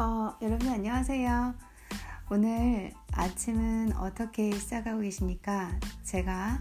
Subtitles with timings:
[0.00, 1.54] 어, 여러분 안녕하세요.
[2.30, 5.72] 오늘 아침은 어떻게 시작하고 계십니까?
[6.04, 6.60] 제가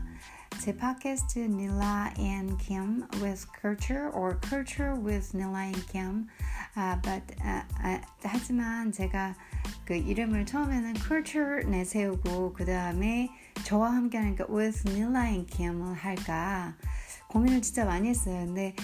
[0.60, 6.28] 제 팟캐스트 Nila and Kim with Culture or Culture with Nila and Kim.
[6.73, 9.36] 아, but 아, 아, 하지만 제가
[9.86, 13.29] 그 이름을 처음에는 Culture 내세우고 그 다음에
[13.65, 16.74] 저와 함께 하니까 with Nila and Kim을 할까
[17.28, 18.47] 고민을 진짜 많이 했어요.
[18.47, 18.75] 근데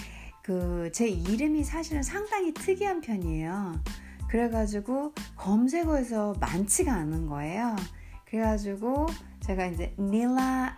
[0.44, 3.80] 그 제 이름이 사실은 상당히 특이한 편이에요.
[4.34, 7.76] 그래가지고 검색어에서 많지가 않은 거예요.
[8.24, 9.06] 그래가지고
[9.38, 10.74] 제가 이제 닐라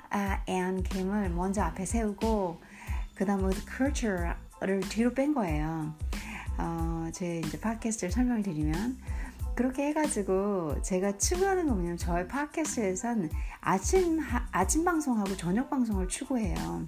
[0.46, 2.60] 앤 김을 먼저 앞에 세우고
[3.14, 5.94] 그 다음에 culture를 뒤로 뺀 거예요.
[6.58, 8.98] 어, 제 이제 팟캐스트를 설명을 드리면
[9.54, 13.30] 그렇게 해가지고 제가 추구하는 거 뭐냐면 저의 팟캐스트에선
[13.62, 14.20] 아침
[14.52, 16.86] 아침 방송하고 저녁 방송을 추구해요.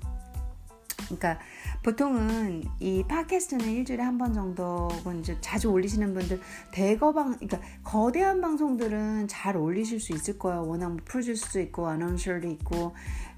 [1.08, 1.38] 그러니까
[1.82, 4.88] 보통은 이 팟캐스트는 일주일에 한 번 정도
[5.20, 6.40] 이제 자주 올리시는 분들
[6.72, 10.66] 대거방 그러니까 거대한 방송들은 잘 올리실 수 있을 거예요.
[10.66, 12.94] 워낙 뭐 프로듀스도 있고 아나운서도 있고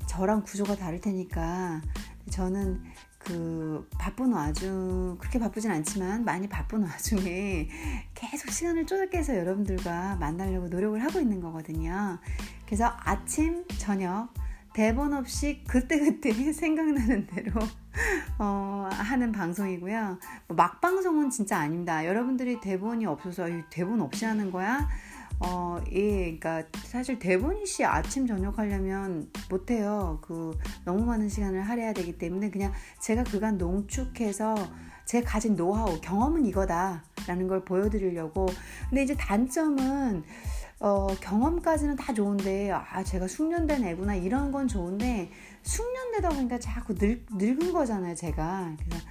[0.07, 1.83] 저랑 구조가 다를 테니까
[2.31, 2.83] 저는
[3.19, 7.69] 그 바쁜 와중 그렇게 바쁘진 않지만 많이 바쁜 와중에
[8.15, 12.19] 계속 시간을 쪼들게서 여러분들과 만나려고 노력을 하고 있는 거거든요.
[12.65, 14.33] 그래서 아침, 저녁
[14.81, 17.53] 대본 없이 그때그때 생각나는 대로
[18.39, 20.19] 어, 하는 방송이고요.
[20.49, 22.07] 뭐 막방송은 진짜 아닙니다.
[22.07, 24.89] 여러분들이 대본이 없어서 대본 없이 하는 거야?
[25.39, 30.19] 어, 예, 그러니까 사실 대본이 씨 아침 저녁 하려면 못해요.
[30.23, 30.57] 그
[30.87, 34.55] 너무 많은 시간을 할애해야 되기 때문에 그냥 제가 그간 농축해서
[35.05, 38.47] 제 가진 노하우, 경험은 이거다라는 걸 보여드리려고.
[38.89, 40.25] 근데 이제 단점은
[40.81, 45.31] 어, 경험까지는 다 좋은데 아 제가 숙련된 애구나 이런 건 좋은데
[45.63, 49.05] 숙련되다 보니까 자꾸 늙, 늙은 거잖아요 제가 그래서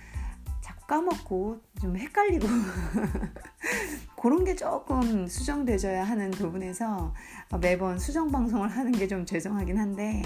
[0.61, 2.47] 자꾸 까먹고 좀 헷갈리고
[4.19, 7.13] 그런 게 조금 수정되져야 하는 부분에서
[7.61, 10.21] 매번 수정 방송을 하는 게 좀 죄송하긴 한데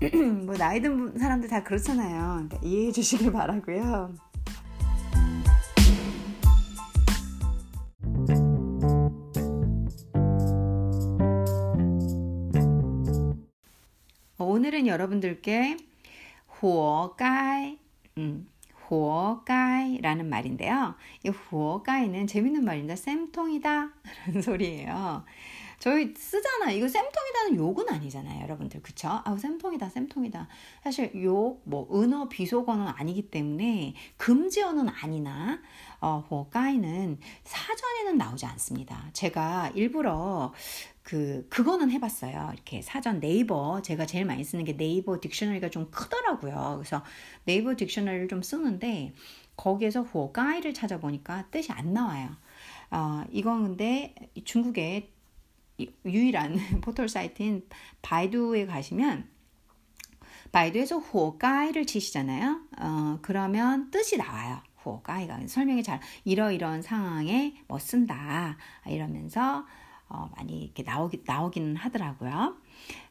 [0.46, 4.29] 뭐 나이 든 사람들 다 그렇잖아요 그러니까 이해해 주시길 바라고요.
[14.44, 15.76] 오늘은 여러분들께
[16.62, 17.78] 호가이,
[18.18, 18.48] 음,
[18.90, 20.94] 호가이라는 말인데요.
[21.24, 22.96] 이 호가이는 재밌는 말입니다.
[22.96, 23.90] 쌤통이다
[24.26, 25.24] 라는 소리예요.
[25.78, 26.70] 저희 쓰잖아.
[26.72, 28.82] 이거 쌤통이다는 욕은 아니잖아요, 여러분들.
[28.82, 29.22] 그쵸?
[29.24, 30.46] 아우, 쌤통이다, 쌤통이다.
[30.84, 35.58] 사실 욕, 뭐, 은어, 비속어는 아니기 때문에 금지어는 아니나,
[36.00, 39.08] 어, 호가이는 사전에는 나오지 않습니다.
[39.14, 40.52] 제가 일부러
[41.10, 42.50] 그 그거는 해봤어요.
[42.54, 46.74] 이렇게 사전 네이버 제가 제일 많이 쓰는 게 네이버 딕셔너리가 좀 크더라고요.
[46.78, 47.02] 그래서
[47.44, 49.12] 네이버 딕셔너리를 좀 쓰는데
[49.56, 52.36] 거기에서 호가이를 찾아보니까 뜻이 안 나와요.
[52.92, 55.10] 어, 이건 근데 중국의
[56.06, 57.66] 유일한 포털 사이트인
[58.02, 59.28] 바이두에 가시면
[60.52, 62.60] 바이두에서 호가이를 치시잖아요.
[62.78, 64.62] 어, 그러면 뜻이 나와요.
[64.84, 68.56] 호가이가 설명이 잘 이러이러한 상황에 뭐 쓴다
[68.86, 69.66] 이러면서
[70.10, 72.56] 어, 많이 이렇게 나오기, 나오기는 하더라고요.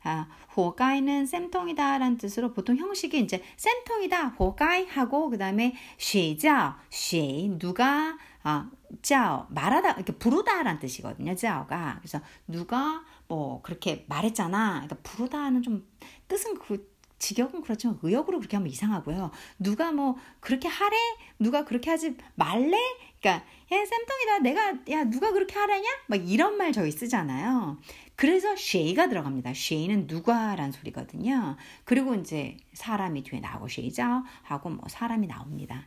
[0.04, 8.18] 아, 호가이는 쌤통이다라는 뜻으로 보통 형식이 이제 쌤통이다, 호가이 하고 그 다음에 쉬자, 쉬 누가
[8.44, 8.70] 아,
[9.02, 11.36] 짜오 말하다 이렇게 부르다라는 뜻이거든요.
[11.36, 14.86] 짜오가 그래서 누가 뭐 그렇게 말했잖아.
[14.86, 15.88] 그러니까 부르다는 좀
[16.28, 16.89] 뜻은 그
[17.20, 19.32] 직역은 그렇지만 의역으로 그렇게 하면 이상하고요.
[19.60, 20.96] 누가 뭐 그렇게 하래?
[21.38, 22.78] 누가 그렇게 하지 말래?
[23.20, 25.88] 그러니까 야 쌤통이다 내가 야 누가 그렇게 하라냐?
[26.08, 27.78] 막 이런 말 저희 쓰잖아요.
[28.16, 29.54] 그래서 쉐이가 들어갑니다.
[29.54, 31.56] 쉐이는 누가란 소리거든요.
[31.86, 35.86] 그리고 이제 사람이 뒤에 나오고 쉐이자 하고 뭐 사람이 나옵니다.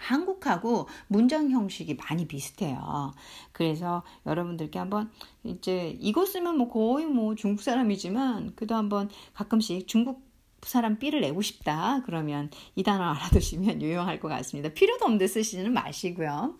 [0.00, 3.14] 한국하고 문장 형식이 많이 비슷해요.
[3.52, 5.10] 그래서 여러분들께 한번
[5.42, 10.26] 이제 이거 쓰면 뭐 거의 뭐 중국 사람이지만 그래도 한번 가끔씩 중국
[10.62, 12.02] 사람 삐를 내고 싶다.
[12.04, 14.68] 그러면 이 단어 알아두시면 유용할 것 같습니다.
[14.68, 16.58] 필요도 없는데 쓰시지는 마시고요.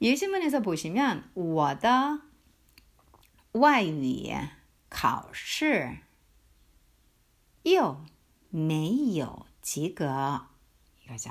[0.00, 2.20] 예시문에서 보시면 我的
[3.52, 4.34] 外语
[4.90, 5.98] 考试
[7.62, 8.04] 又
[8.50, 10.46] 没有及格
[11.04, 11.30] 이거죠.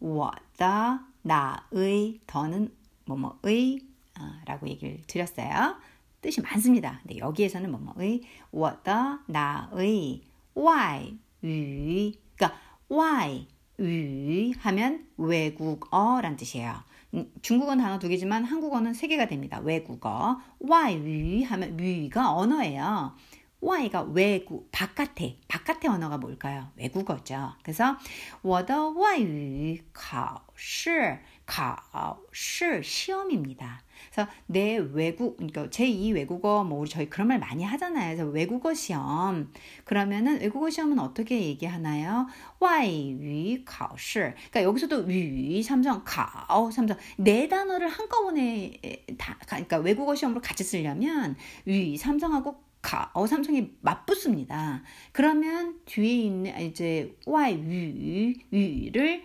[0.00, 2.72] 我的 나의 더는
[3.06, 3.80] 뭐뭐의
[4.18, 5.76] 어, 라고 얘기를 드렸어요.
[6.22, 7.00] 뜻이 많습니다.
[7.02, 8.22] 근데 여기에서는 뭐뭐의
[8.52, 10.22] 我的 나의
[10.54, 11.12] 外
[11.42, 12.58] 语 그러니까
[12.88, 13.46] 外
[13.78, 16.82] 语 하면 외국어란 뜻이에요.
[17.14, 19.60] 음, 중국어는 단어 두 개지만 한국어는 세 개가 됩니다.
[19.60, 20.40] 외국어.
[20.60, 23.14] 外语 하면 위가 언어예요.
[23.60, 26.70] Y가 외국, 바깥에, 바깥의 언어가 뭘까요?
[26.76, 27.54] 외국어죠.
[27.62, 27.96] 그래서
[28.42, 33.82] 我的外语考试考试 시험입니다.
[34.12, 38.16] 그래서 내 외국, 그러니까 제2 외국어, 뭐, 우리 저희 그런 말 많이 하잖아요.
[38.16, 39.52] 그래서 외국어 시험.
[39.84, 42.26] 그러면은 외국어 시험은 어떻게 얘기하나요?
[42.60, 44.34] 外语考试.
[44.50, 46.96] 그러니까 여기서도 위, 삼성, 가오, 삼성.
[47.16, 48.78] 네 단어를 한꺼번에
[49.16, 54.82] 다, 그러니까 외국어 시험으로 같이 쓰려면 위, 삼성하고 가, 어, 삼성이 맞붙습니다.
[55.12, 59.24] 그러면 뒤에 있는 이제 y 위, 위를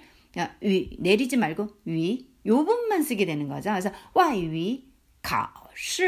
[0.62, 3.70] 위 내리지 말고 위 요분만 쓰게 되는 거죠.
[3.70, 4.92] 그래서 y 위,
[5.22, 6.04] 가, 시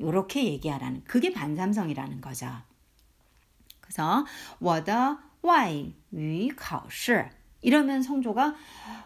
[0.00, 2.46] 요렇게 얘기하라는 그게 반삼성이라는 거죠.
[3.80, 4.26] 그래서
[4.58, 5.72] 我的外
[6.10, 7.28] 语考试
[7.61, 8.55] 이러면 성조가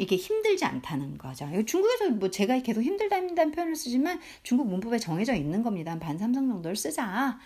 [0.01, 1.49] 이게 힘들지 않다는 거죠.
[1.65, 5.97] 중국에서 뭐 제가 계속 힘들다 힘들다는 표현을 쓰지만 중국 문법에 정해져 있는 겁니다.
[5.99, 7.39] 반삼성 정도를 쓰자.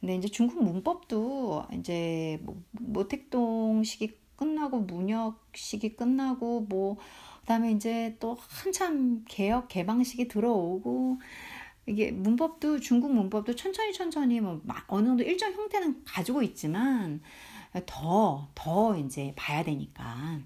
[0.00, 6.96] 근데 이제 중국 문법도 이제 뭐, 뭐 모택동식이 끝나고 문역식이 끝나고 뭐
[7.40, 11.20] 그다음에 이제 또 한참 개혁 개방식이 들어오고
[11.86, 17.20] 이게 문법도 중국 문법도 천천히 천천히 뭐 어느 정도 일정 형태는 가지고 있지만
[17.86, 20.40] 더, 더 이제 봐야 되니까.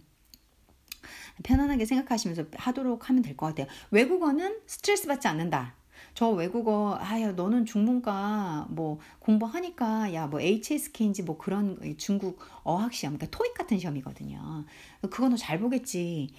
[1.43, 3.67] 편안하게 생각하시면서 하도록 하면 될 것 같아요.
[3.90, 5.75] 외국어는 스트레스 받지 않는다.
[6.14, 13.17] 저 외국어 아야 너는 중문과 뭐 공부하니까 야 뭐 HSK인지 뭐 그런 중국 어학 시험
[13.19, 14.64] 그러니까 토익 같은 시험이거든요.
[15.11, 16.32] 그거 너 잘 보겠지.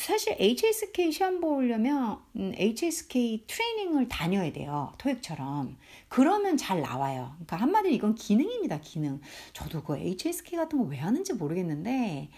[0.00, 4.92] 사실 HSK 시험 보려면 음, HSK 트레이닝을 다녀야 돼요.
[4.98, 5.76] 토익처럼.
[6.08, 7.32] 그러면 잘 나와요.
[7.34, 8.80] 그러니까 한마디로 이건 기능입니다.
[8.80, 9.20] 기능.
[9.52, 12.30] 저도 그 HSK 같은 거 왜 하는지 모르겠는데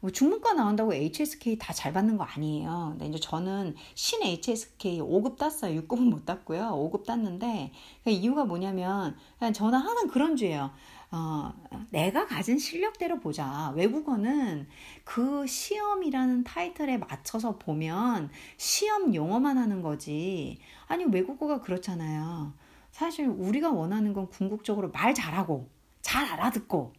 [0.00, 2.90] 뭐 중문과 나온다고 HSK 다 잘 받는 거 아니에요.
[2.92, 5.82] 근데 이제 저는 신 HSK 5급 땄어요.
[5.82, 6.70] 6급은 못 땄고요.
[6.92, 7.72] 5급 땄는데
[8.04, 9.16] 그 이유가 뭐냐면
[9.52, 10.70] 저는 항상 그런 주예요.
[11.12, 11.52] 어,
[11.90, 13.72] 내가 가진 실력대로 보자.
[13.74, 14.68] 외국어는
[15.04, 20.60] 그 시험이라는 타이틀에 맞춰서 보면 시험 용어만 하는 거지.
[20.86, 22.52] 아니, 외국어가 그렇잖아요.
[22.92, 25.68] 사실 우리가 원하는 건 궁극적으로 말 잘하고,
[26.00, 26.92] 잘 알아듣고,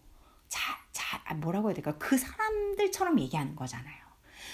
[0.50, 1.98] 잘, 잘, 아, 뭐라고 해야 될까?
[1.98, 4.00] 그 사람들처럼 얘기하는 거잖아요.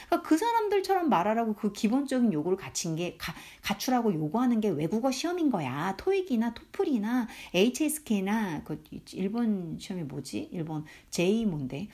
[0.07, 5.49] 그러니까 그 사람들처럼 말하라고 그 기본적인 요구를 갖춘 게 가, 갖추라고 요구하는 게 외국어 시험인
[5.51, 5.95] 거야.
[5.97, 8.83] 토익이나 토플이나 HSK나 그
[9.13, 10.49] 일본 시험이 뭐지?
[10.51, 11.89] 일본 J 뭔데?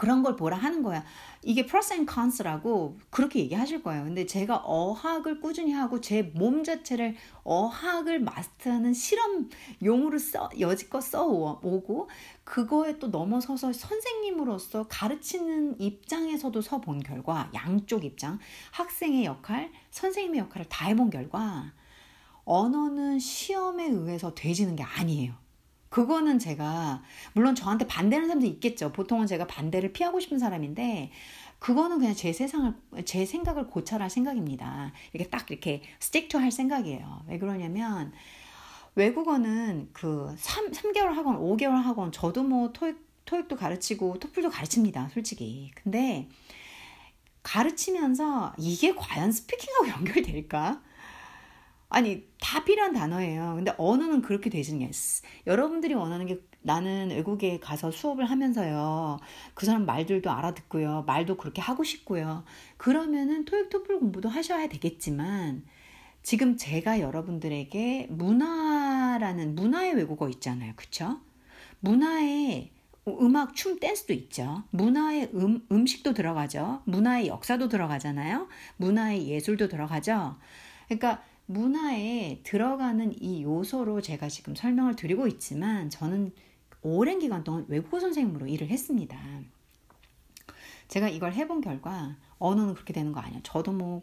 [0.00, 1.04] 그런 걸 보라 하는 거야.
[1.42, 4.04] 이게 pros and cons라고 그렇게 얘기하실 거예요.
[4.04, 12.08] 근데 제가 어학을 꾸준히 하고 제 몸 자체를 어학을 마스터하는 실험용으로 써 여지껏 써오고
[12.44, 18.38] 그거에 또 넘어서서 선생님으로서 가르치는 입장에서도 서본 결과 양쪽 입장
[18.70, 21.74] 학생의 역할 선생님의 역할을 다 해본 결과
[22.46, 25.39] 언어는 시험에 의해서 되지는 게 아니에요.
[25.90, 27.02] 그거는 제가
[27.34, 28.92] 물론 저한테 반대하는 사람도 있겠죠.
[28.92, 31.10] 보통은 제가 반대를 피하고 싶은 사람인데
[31.58, 34.92] 그거는 그냥 제 세상을 제 생각을 고찰할 생각입니다.
[35.12, 37.24] 이렇게 딱 이렇게 스틱투 할 생각이에요.
[37.26, 38.12] 왜 그러냐면
[38.94, 45.08] 외국어는 그 3, 3개월 학원, 5개월 학원 저도 뭐 토익 토익도 가르치고 토플도 가르칩니다.
[45.10, 45.70] 솔직히.
[45.74, 46.28] 근데
[47.42, 50.82] 가르치면서 이게 과연 스피킹하고 연결될까?
[51.90, 53.54] 아니 다 필요한 단어예요.
[53.56, 54.90] 근데 언어는 그렇게 되지는 게
[55.46, 59.18] 여러분들이 원하는 게 나는 외국에 가서 수업을 하면서요.
[59.54, 61.04] 그 사람 말들도 알아듣고요.
[61.06, 62.44] 말도 그렇게 하고 싶고요.
[62.76, 65.64] 그러면은 토익 토플 공부도 하셔야 되겠지만
[66.22, 70.74] 지금 제가 여러분들에게 문화라는 문화의 외국어 있잖아요.
[70.76, 71.18] 그쵸?
[71.80, 72.70] 문화의
[73.08, 74.62] 음악, 춤, 댄스도 있죠.
[74.70, 76.82] 문화의 음, 음식도 들어가죠.
[76.84, 78.46] 문화의 역사도 들어가잖아요.
[78.76, 80.36] 문화의 예술도 들어가죠.
[80.86, 86.32] 그러니까 문화에 들어가는 이 요소로 제가 지금 설명을 드리고 있지만 저는
[86.82, 89.18] 오랜 기간 동안 외국어 선생님으로 일을 했습니다.
[90.86, 93.40] 제가 이걸 해본 결과 언어는 그렇게 되는 거 아니야.
[93.42, 94.02] 저도 뭐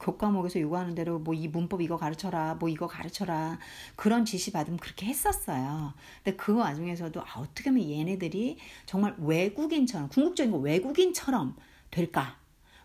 [0.00, 3.58] 교과목에서 요구하는 대로 뭐 이 문법 이거 가르쳐라, 뭐 이거 가르쳐라
[3.94, 5.92] 그런 지시 받으면 그렇게 했었어요.
[6.24, 11.56] 근데 그 와중에서도 아, 어떻게 하면 얘네들이 정말 외국인처럼 궁극적인 거 외국인처럼
[11.90, 12.38] 될까?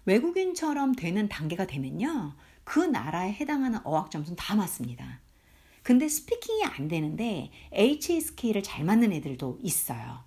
[0.06, 2.34] 외국인처럼 되는 단계가 되면요.
[2.71, 5.19] 그 나라에 해당하는 어학 점수는 다 맞습니다.
[5.83, 10.23] 근데 스피킹이 안 되는데 HSK를 잘 맞는 애들도 있어요.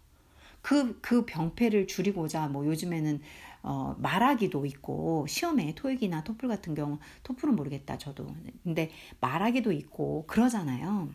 [0.60, 3.22] 그, 그 병폐를 줄이고자 뭐 요즘에는
[3.62, 8.26] 어, 말하기도 있고 시험에 토익이나 토플 같은 경우 토플은 모르겠다 저도
[8.62, 11.08] 근데 말하기도 있고 그러잖아요.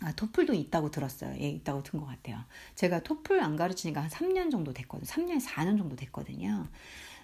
[0.00, 1.36] 아, 토플도 있다고 들었어요.
[1.38, 2.40] 예, 있다고 든 것 같아요.
[2.74, 5.06] 제가 토플 안 가르치니까 한 3년 정도 됐거든요.
[5.06, 6.66] 3년, 4년 정도 됐거든요.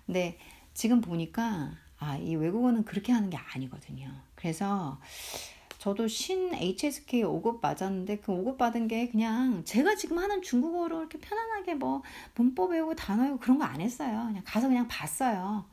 [0.06, 0.38] 근데
[0.74, 4.10] 지금 보니까 아, 이 외국어는 그렇게 하는 게 아니거든요.
[4.34, 4.98] 그래서
[5.78, 11.18] 저도 신 HSK 5급 맞았는데 그 5급 받은 게 그냥 제가 지금 하는 중국어로 이렇게
[11.18, 12.02] 편안하게 뭐
[12.34, 14.24] 문법 배우고 단어 외우고 그런 거 안 했어요.
[14.26, 15.64] 그냥 가서 그냥 봤어요.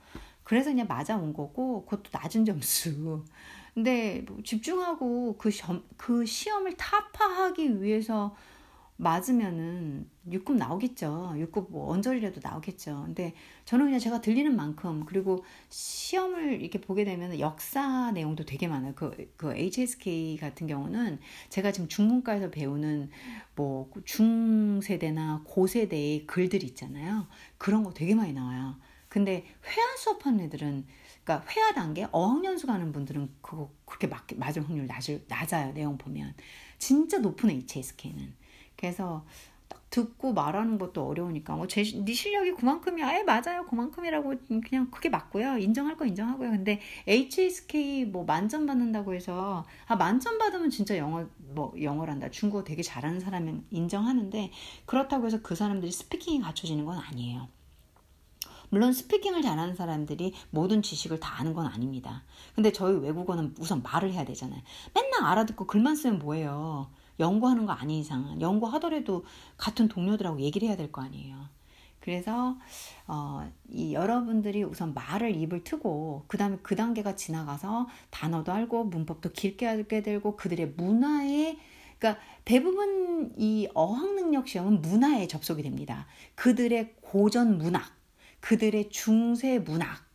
[0.44, 3.24] 그래서 그냥 맞아온 거고 그것도 낮은 점수.
[3.74, 8.36] 근데 뭐 집중하고 그, 시험, 그 시험을 타파하기 위해서
[8.98, 11.34] 맞으면은 6급 나오겠죠.
[11.38, 13.04] 6급 뭐 언저리라도 나오겠죠.
[13.06, 13.34] 근데
[13.66, 18.94] 저는 그냥 제가 들리는 만큼 그리고 시험을 이렇게 보게 되면 역사 내용도 되게 많아요.
[18.96, 23.12] 그, 그 HSK 같은 경우는 제가 지금 중문과에서 배우는
[23.56, 27.28] 뭐 중세대나 고세대의 글들 있잖아요.
[27.60, 28.76] 그런 거 되게 많이 나와요.
[29.10, 30.86] 근데 회화 수업하는 애들은
[31.24, 35.74] 그러니까 회화 단계 어학연수 가는 분들은 그거 그렇게 맞, 맞을 확률 낮을, 낮아요.
[35.74, 36.34] 내용 보면
[36.80, 38.34] 진짜 높은 HSK는
[38.78, 39.26] 그래서
[39.70, 43.18] 딱 듣고 말하는 것도 어려우니까 뭐 제 네 실력이 그만큼이야.
[43.18, 43.66] 에 맞아요.
[43.66, 44.36] 그만큼이라고
[44.68, 45.58] 그냥 그게 맞고요.
[45.58, 46.52] 인정할 거 인정하고요.
[46.52, 52.30] 근데 HSK 뭐 만점 받는다고 해서 아 만점 받으면 진짜 영어 뭐 영어란다.
[52.32, 54.52] 중국어 되게 잘하는 사람은 인정하는데
[54.86, 57.50] 그렇다고 해서 그 사람들이 스피킹이 갖춰지는 건 아니에요.
[58.70, 62.24] 물론 스피킹을 잘하는 사람들이 모든 지식을 다 아는 건 아닙니다.
[62.56, 64.62] 근데 저희 외국어는 우선 말을 해야 되잖아요.
[64.94, 66.90] 맨날 알아듣고 글만 쓰면 뭐예요.
[67.20, 69.26] 연구하는 거 아닌 이상 연구하더라도
[69.58, 71.50] 같은 동료들하고 얘기를 해야 될 거 아니에요.
[72.00, 72.58] 그래서
[73.08, 79.32] 어, 이 여러분들이 우선 말을 입을 트고 그 다음에 그 단계가 지나가서 단어도 알고 문법도
[79.34, 81.58] 길게 알게 되고 그들의 문화에
[82.00, 86.08] 그러니까 대부분 이 어학 능력 시험은 문화에 접속이 됩니다.
[86.36, 87.84] 그들의 고전 문학,
[88.40, 90.06] 그들의 중세 문학,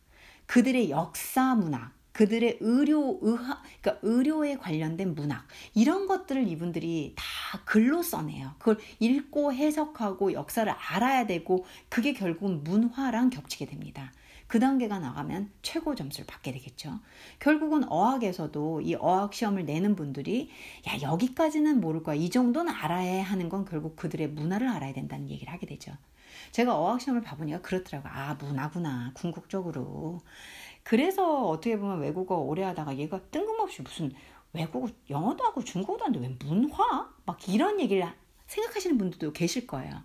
[0.47, 7.23] 그들의 역사 문학, 그들의 의료 의학 그러니까 의료에 관련된 문학 이런 것들을 이분들이 다
[7.65, 8.53] 글로 써내요.
[8.59, 14.13] 그걸 읽고 해석하고 역사를 알아야 되고 그게 결국은 문화랑 겹치게 됩니다.
[14.47, 16.99] 그 단계가 나가면 최고 점수를 받게 되겠죠.
[17.39, 20.51] 결국은 어학에서도 이 어학 시험을 내는 분들이
[20.87, 22.15] 야 여기까지는 모를 거야.
[22.15, 25.93] 이 정도는 알아야 하는 건 결국 그들의 문화를 알아야 된다는 얘기를 하게 되죠.
[26.51, 28.11] 제가 어학 시험을 봐보니까 그렇더라고요.
[28.13, 30.21] 아 문화구나 궁극적으로.
[30.83, 34.11] 그래서 어떻게 보면 외국어 오래 하다가 얘가 뜬금없이 무슨
[34.53, 37.09] 외국어 영어도 하고 중국어도 하는데 왜 문화?
[37.25, 38.07] 막 이런 얘기를
[38.47, 40.03] 생각하시는 분들도 계실 거예요.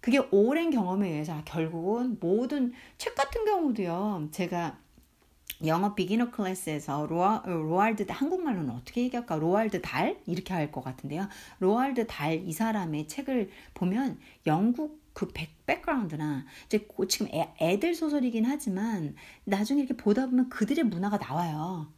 [0.00, 4.28] 그게 오랜 경험에 의해서 결국은 모든 책 같은 경우도요.
[4.30, 4.78] 제가
[5.66, 9.36] 영어 beginner class에서 로아, 로알드 한국말로는 어떻게 얘기할까?
[9.36, 11.28] 로알드 달 이렇게 할 것 같은데요.
[11.58, 18.46] 로알드 달 이 사람의 책을 보면 영국 그 백, 백그라운드나 이제 지금 애, 애들 소설이긴
[18.46, 21.92] 하지만 나중에 이렇게 보다 보면 그들의 문화가 나와요.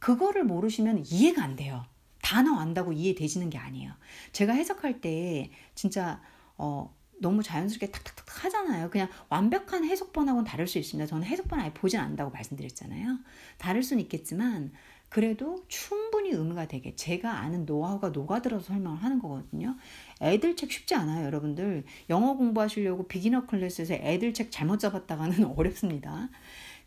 [0.00, 1.86] 그거를 모르시면 이해가 안 돼요.
[2.20, 3.92] 단어 안다고 이해되지는 게 아니에요.
[4.32, 6.20] 제가 해석할 때 진짜
[6.58, 8.90] 어 너무 자연스럽게 탁탁탁 하잖아요.
[8.90, 11.06] 그냥 완벽한 해석본하고는 다를 수 있습니다.
[11.06, 13.18] 저는 해석본 아예 보진 않는다고 말씀드렸잖아요.
[13.56, 14.72] 다를 수는 있겠지만
[15.14, 19.76] 그래도 충분히 의미가 되게 제가 아는 노하우가 녹아들어서 설명을 하는 거거든요.
[20.24, 21.84] 애들 책 쉽지 않아요, 여러분들.
[22.10, 26.28] 영어 공부하시려고 비기너 클래스에서 애들 책 잘못 잡았다가는 어렵습니다.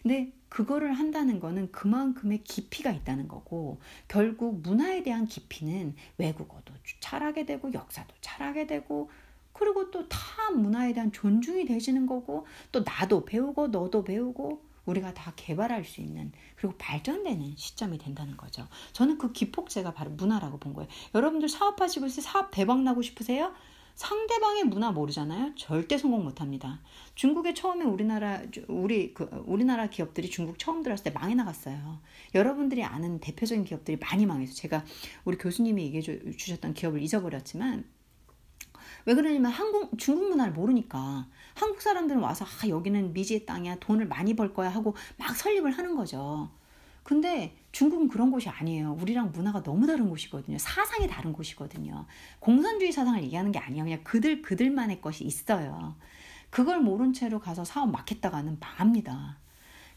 [0.01, 7.73] 근데 그거를 한다는 거는 그만큼의 깊이가 있다는 거고 결국 문화에 대한 깊이는 외국어도 잘하게 되고
[7.73, 9.09] 역사도 잘하게 되고
[9.53, 15.33] 그리고 또 타 문화에 대한 존중이 되시는 거고 또 나도 배우고 너도 배우고 우리가 다
[15.35, 18.67] 개발할 수 있는 그리고 발전되는 시점이 된다는 거죠.
[18.93, 20.89] 저는 그 기폭제가 바로 문화라고 본 거예요.
[21.13, 22.21] 여러분들 사업하시고 있어요?
[22.21, 23.53] 사업 대박 나고 싶으세요?
[23.95, 25.55] 상대방의 문화 모르잖아요.
[25.55, 26.81] 절대 성공 못 합니다.
[27.15, 31.99] 중국에 처음에 우리나라 우리 그 우리나라 기업들이 중국 처음 들어왔을 때 망해 나갔어요.
[32.35, 34.85] 여러분들이 아는 대표적인 기업들이 많이 망해서 제가
[35.25, 36.01] 우리 교수님이 얘기해
[36.37, 37.85] 주셨던 기업을 잊어버렸지만
[39.07, 41.27] 왜 그러냐면 한국 중국 문화를 모르니까
[41.57, 45.95] 한국 사람들은 와서 아 여기는 미지의 땅이야 돈을 많이 벌 거야 하고 막 설립을 하는
[45.95, 46.49] 거죠.
[47.01, 48.97] 근데 중국은 그런 곳이 아니에요.
[49.01, 50.57] 우리랑 문화가 너무 다른 곳이거든요.
[50.59, 52.05] 사상이 다른 곳이거든요.
[52.39, 53.85] 공산주의 사상을 얘기하는 게 아니에요.
[53.85, 55.95] 그냥 그들 그들만의 것이 있어요.
[56.49, 59.37] 그걸 모른 채로 가서 사업 막했다가는 망합니다.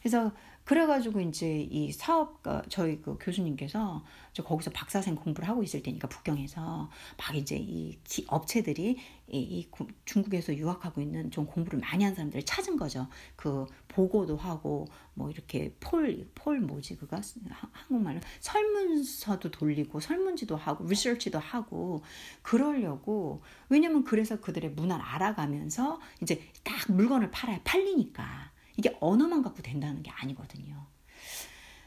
[0.00, 0.32] 그래서
[0.64, 6.08] 그래가지고 이제 이 사업 가 저희 그 교수님께서 저 거기서 박사생 공부를 하고 있을 때니까
[6.08, 6.88] 북경에서
[7.18, 7.98] 막 이제 이
[8.28, 8.96] 업체들이
[9.32, 9.70] 이, 이
[10.04, 13.08] 중국에서 유학하고 있는 좀 공부를 많이 한 사람들을 찾은 거죠.
[13.36, 21.38] 그 보고도 하고 뭐 이렇게 폴 폴 뭐지 그가 한국말로 설문서도 돌리고 설문지도 하고 리서치도
[21.38, 22.02] 하고
[22.42, 28.49] 그러려고 왜냐면 그래서 그들의 문화를 알아가면서 이제 딱 물건을 팔아야 팔리니까.
[28.77, 30.85] 이게 언어만 갖고 된다는 게 아니거든요.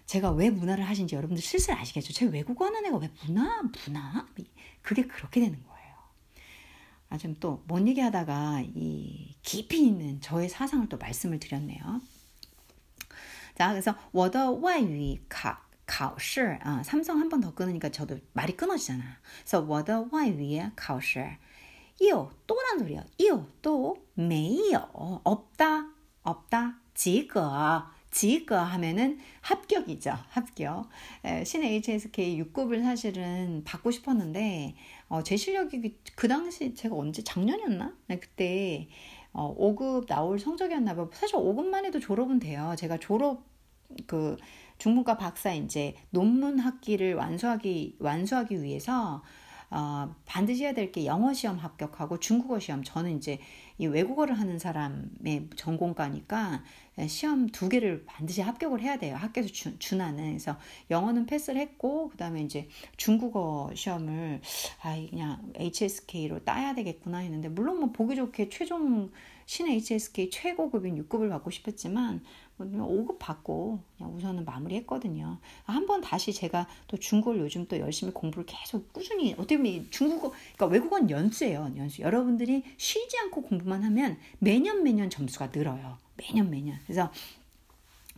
[0.07, 2.13] 제가 왜 문화를 하신지 여러분들 슬슬 아시겠죠?
[2.15, 4.27] 제가 외국어 하는 애가 왜 문화, 문화?
[4.83, 5.95] 그게 그렇게 되는 거예요.
[7.11, 12.01] 아, 좀 또, 뭔 얘기 하다가 이 깊이 있는 저의 사상을 또 말씀을 드렸네요.
[13.55, 15.57] 자, 그래서, 我的外语考
[15.87, 19.05] 考试 아, 삼성 한 번 더 끊으니까 저도 말이 끊어지잖아.
[19.45, 21.37] 그래서 我的外语考试
[22.01, 23.05] 有 또란 소리야.
[23.19, 24.79] 有또没有
[25.25, 25.91] 없다
[26.24, 27.40] 없다 及格
[28.14, 30.14] 지거 하면은 합격이죠.
[30.30, 30.88] 합격.
[31.46, 34.76] 신 HSK 6급을 사실은 받고 싶었는데
[35.10, 37.94] 어, 제 실력이 그 당시 제가 언제 작년이었나?
[38.08, 38.88] 네, 그때
[39.34, 41.08] 어, 5급 나올 성적이었나 봐.
[41.12, 42.76] 사실 5급만 해도 졸업은 돼요.
[42.78, 43.46] 제가 졸업
[44.06, 44.38] 그
[44.78, 49.24] 중문과 박사 이제 논문 학기를 완수하기 완수하기 위해서
[49.74, 52.84] 어, 반드시 해야 될 게 영어 시험 합격하고 중국어 시험.
[52.84, 53.40] 저는 이제
[53.80, 56.64] 이 외국어를 하는 사람의 전공과니까
[57.08, 59.16] 시험 두 개를 반드시 합격을 해야 돼요.
[59.16, 60.26] 학교에서 주, 준하는.
[60.28, 60.58] 그래서
[60.92, 64.42] 영어는 패스를 했고, 그 다음에 이제 중국어 시험을,
[64.84, 69.12] 아, 그냥 HSK로 따야 되겠구나 했는데, 물론 뭐 보기 좋게 최종
[69.46, 72.24] 신 HSK 최고급인 6급을 받고 싶었지만,
[72.66, 75.38] 뭐 5급 받고 그냥 우선은 마무리했거든요.
[75.66, 80.32] 한 번 다시 제가 또 중국어를 요즘 또 열심히 공부를 계속 꾸준히 어떻게 보면 중국어
[80.56, 81.74] 그러니까 외국어는 연수예요.
[81.78, 82.02] 연수.
[82.02, 85.98] 여러분들이 쉬지 않고 공부만 하면 매년 매년 점수가 늘어요.
[86.16, 86.78] 매년 매년.
[86.86, 87.12] 그래서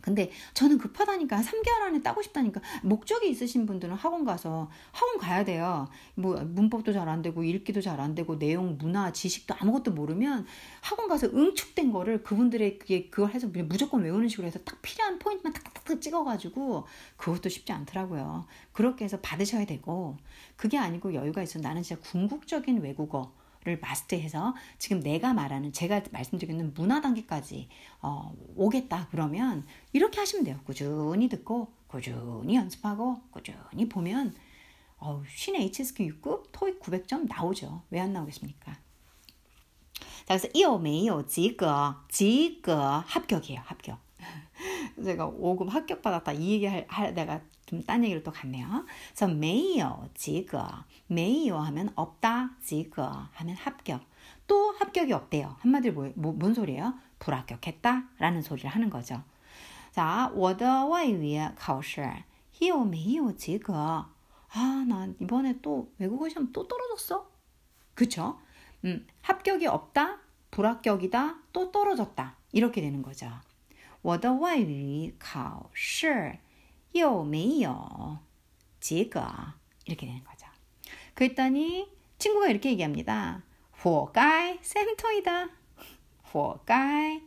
[0.06, 5.88] 근데 저는 급하다니까 3개월 안에 따고 싶다니까 목적이 있으신 분들은 학원 가서 학원 가야 돼요.
[6.14, 10.46] 뭐 문법도 잘 안 되고 읽기도 잘 안 되고 내용 문화 지식도 아무것도 모르면
[10.80, 15.52] 학원 가서 응축된 거를 그분들의 그게 그걸 해서 무조건 외우는 식으로 해서 딱 필요한 포인트만
[15.52, 16.86] 탁탁탁 찍어가지고
[17.16, 18.46] 그것도 쉽지 않더라고요.
[18.72, 20.16] 그렇게 해서 받으셔야 되고
[20.56, 23.32] 그게 아니고 여유가 있어 나는 진짜 궁극적인 외국어
[23.66, 27.68] 를 마스터해서 지금 내가 말하는 제가 말씀드리는 문화 단계까지
[28.00, 30.60] 어, 오겠다 그러면 이렇게 하시면 돼요.
[30.64, 34.34] 꾸준히 듣고 꾸준히 연습하고 꾸준히 보면
[34.98, 37.82] 어, 신 HSQ 6급 토익 900점 나오죠.
[37.90, 38.72] 왜 안 나오겠습니까?
[38.72, 38.80] 자
[40.28, 43.60] 그래서 이어没有 지거 지거 합격이에요.
[43.64, 43.98] 합격.
[45.04, 48.85] 제가 5급 합격 받았다 이 얘기 할, 할 내가 좀 딴 얘기를 또 갔네요.
[49.13, 50.63] 그래서 没有及格
[51.07, 54.01] 没有 하면 없다, 及格 하면 합격.
[54.47, 55.55] 또 합격이 없대요.
[55.59, 56.93] 한마디로 뭐, 뭐, 뭔 소리예요?
[57.19, 59.23] 불합격했다 라는 소리를 하는 거죠.
[59.91, 62.23] 자, 我的外语考试
[62.59, 63.73] 有没有及格?
[64.53, 67.29] 아, 나 이번에 또 외국어 시험 또 떨어졌어?
[67.93, 68.39] 그쵸?
[68.83, 70.19] 음, 합격이 없다,
[70.51, 72.35] 불합격이다, 또 떨어졌다.
[72.51, 73.29] 이렇게 되는 거죠.
[74.01, 76.37] 我的外语考试
[76.95, 78.17] 有没有
[78.79, 79.21] 及格
[79.85, 80.45] 이렇게 되는 거죠.
[81.13, 83.43] 그랬더니 친구가 이렇게 얘기합니다.
[83.71, 85.49] 活该 쌤통이다.
[86.31, 87.21] 活该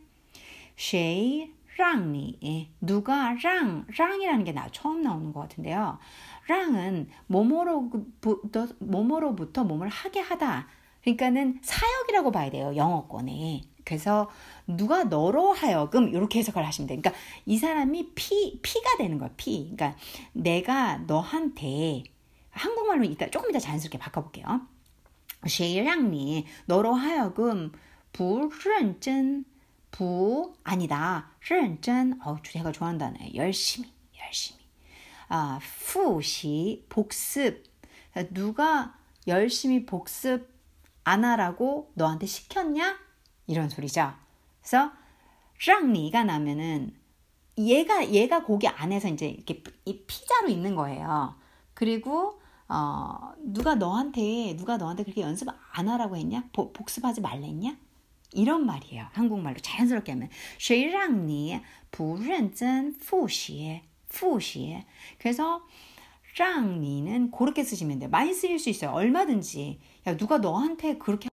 [0.77, 5.99] 谁让你 누가 랑 랑이라는 게 나 처음 나오는 것 같은데요.
[6.47, 10.67] 랑은 뭐뭐로부터 뭐뭐로부터 몸을 하게 하다.
[11.01, 12.75] 그러니까는 사역이라고 봐야 돼요.
[12.75, 13.61] 영어권에.
[13.89, 14.29] 그래서
[14.67, 16.99] 누가 너로 하여금 이렇게 해석을 하시면 돼요.
[17.01, 19.29] 그러니까 이 사람이 피 피가 되는 거야.
[19.37, 19.71] 피.
[19.75, 19.95] 그러니까
[20.33, 22.03] 내가 너한테
[22.49, 24.67] 한국말로 이따 조금 이따 자연스럽게 바꿔볼게요.
[25.47, 27.71] 谁让你 너로 하여금
[28.11, 29.45] 不认真
[29.91, 34.59] 부 아니다 认真 어 제가 좋아한다네 열심히 열심히
[35.27, 37.63] 아 复习 복습
[38.31, 40.49] 누가 열심히 복습
[41.03, 42.97] 안 하라고 너한테 시켰냐?
[43.49, 44.13] 이런 소리죠.
[44.61, 44.91] 그래서
[45.65, 46.93] 让니가 나면은
[47.57, 51.35] 얘가 얘가 고기 안에서 이제 이렇게 이 피자로 있는 거예요.
[51.73, 56.49] 그리고 어, 누가 너한테 누가 너한테 그렇게 연습 안 하라고 했냐?
[56.51, 57.77] 보, 복습하지 말랬냐?
[58.33, 59.07] 이런 말이에요.
[59.13, 64.83] 한국말로 자연스럽게 하면 谁让你不认真复习复习
[65.19, 65.61] 그래서
[66.37, 68.09] 让니는 그렇게 쓰시면 돼요.
[68.09, 68.91] 많이 쓰일 수 있어요.
[68.91, 69.79] 얼마든지.
[70.07, 71.28] 야, 누가 너한테 그렇게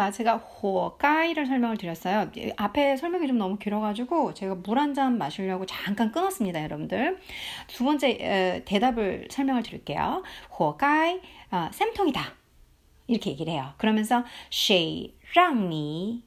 [0.00, 2.30] 자, 제가 호가이를 설명을 드렸어요.
[2.38, 7.18] 예, 앞에 설명이 좀 너무 길어가지고 제가 물 한 잔 마시려고 잠깐 끊었습니다, 여러분들.
[7.66, 10.22] 두 번째 에, 대답을 설명을 드릴게요.
[10.58, 12.32] 호가이, 어, 쌤통이다.
[13.08, 13.74] 이렇게 얘기를 해요.
[13.76, 16.24] 그러면서 she, 랑니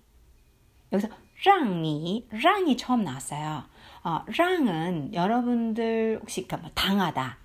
[0.91, 1.09] 여기서
[1.43, 3.63] 랑니 랑이 처음 나왔어요.
[4.03, 7.37] 어, 랑은 여러분들 혹시 그러니까 뭐 당하다,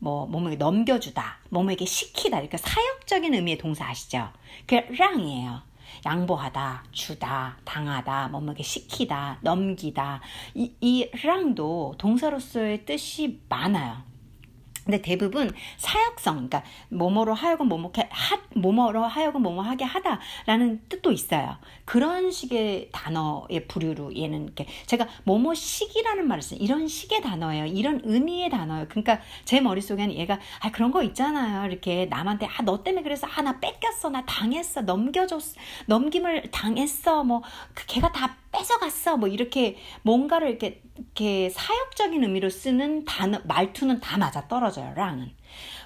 [0.00, 4.30] 뭐 몸에게 넘겨주다, 몸에게 시키다, 그러니까 사역적인 의미의 동사 아시죠?
[4.66, 5.75] 그 랑이에요.
[6.04, 10.20] 양보하다, 주다, 당하다, 뭐뭐게 시키다, 넘기다.
[10.54, 14.15] 이, 이 랑도 동사로서의 뜻이 많아요.
[14.86, 21.56] 근데 대부분 사역성, 그러니까 뭐뭐로 하여금 뭐뭐게 하, 뭐뭐로 하여금 뭐뭐하게 하다라는 뜻도 있어요.
[21.84, 26.58] 그런 식의 단어의 부류로 얘는 이렇게 제가 뭐뭐식이라는 말을 써요.
[26.62, 27.66] 이런 식의 단어예요.
[27.66, 28.86] 이런 의미의 단어예요.
[28.88, 31.66] 그러니까 제 머릿속에는 얘가 아 그런 거 있잖아요.
[31.68, 34.10] 이렇게 남한테 아 너 때문에 그래서 아 나 뺏겼어.
[34.10, 34.82] 나 당했어.
[34.82, 35.54] 넘겨줬어.
[35.86, 37.24] 넘김을 당했어.
[37.24, 39.16] 뭐그 걔가 다 뺏어갔어.
[39.16, 44.94] 뭐 이렇게 뭔가를 이렇게 이렇게 사역적인 의미로 쓰는 단어 말투는 다 맞아 떨어져요.
[44.94, 45.30] 랑은.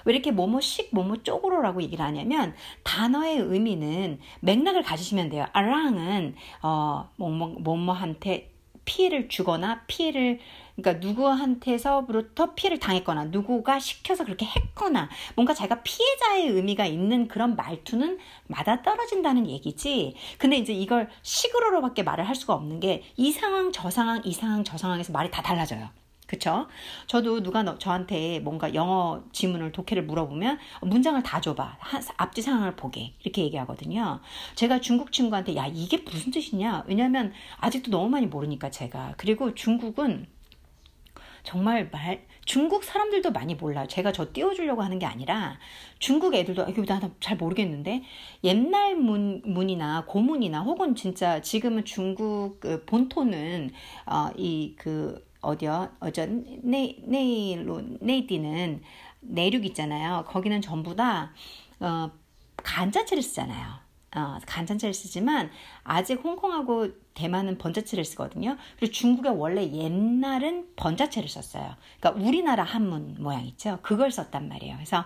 [0.05, 5.45] 왜 이렇게 뭐뭐식 뭐뭐 쪽으로라고 얘기를 하냐면 단어의 의미는 맥락을 가지시면 돼요.
[5.53, 8.50] 아, 랑은 어 뭐뭐 뭐뭐한테
[8.91, 10.39] 피해를 주거나 피해를
[10.75, 18.19] 그러니까 누구한테서부터 피해를 당했거나 누구가 시켜서 그렇게 했거나 뭔가 자기가 피해자의 의미가 있는 그런 말투는
[18.47, 20.15] 맞아 떨어진다는 얘기지.
[20.37, 24.63] 근데 이제 이걸 식으로밖에 말을 할 수가 없는 게 이 상황 저 상황 이 상황
[24.63, 25.89] 저 상황에서 말이 다 달라져요.
[26.31, 26.65] 그쵸?
[27.07, 31.75] 저도 누가 너, 저한테 뭔가 영어 지문을 독해를 물어보면 문장을 다 줘봐.
[31.77, 33.15] 한, 앞뒤 상황을 보게.
[33.19, 34.21] 이렇게 얘기하거든요.
[34.55, 36.85] 제가 중국 친구한테 야, 이게 무슨 뜻이냐?
[36.87, 39.15] 왜냐면 아직도 너무 많이 모르니까 제가.
[39.17, 40.25] 그리고 중국은
[41.43, 43.87] 정말 말 중국 사람들도 많이 몰라요.
[43.87, 45.57] 제가 저 띄워주려고 하는 게 아니라
[45.99, 48.03] 중국 애들도 이거 나잘 모르겠는데
[48.45, 53.71] 옛날 문 문이나 고문이나 혹은 진짜 지금은 중국 그 본토는
[54.05, 55.89] 어, 이그 어디요?
[55.99, 58.81] 어저 네 네일로 네이디는
[59.21, 60.25] 내륙 있잖아요.
[60.27, 61.33] 거기는 전부 다
[61.79, 62.11] 어,
[62.57, 63.81] 간자체를 쓰잖아요.
[64.13, 65.49] 어, 간자체를 쓰지만
[65.83, 68.57] 아직 홍콩하고 대만은 번자체를 쓰거든요.
[68.77, 71.75] 그리고 중국에 원래 옛날은 번자체를 썼어요.
[71.99, 73.79] 그러니까 우리나라 한문 모양 있죠.
[73.81, 74.75] 그걸 썼단 말이에요.
[74.75, 75.05] 그래서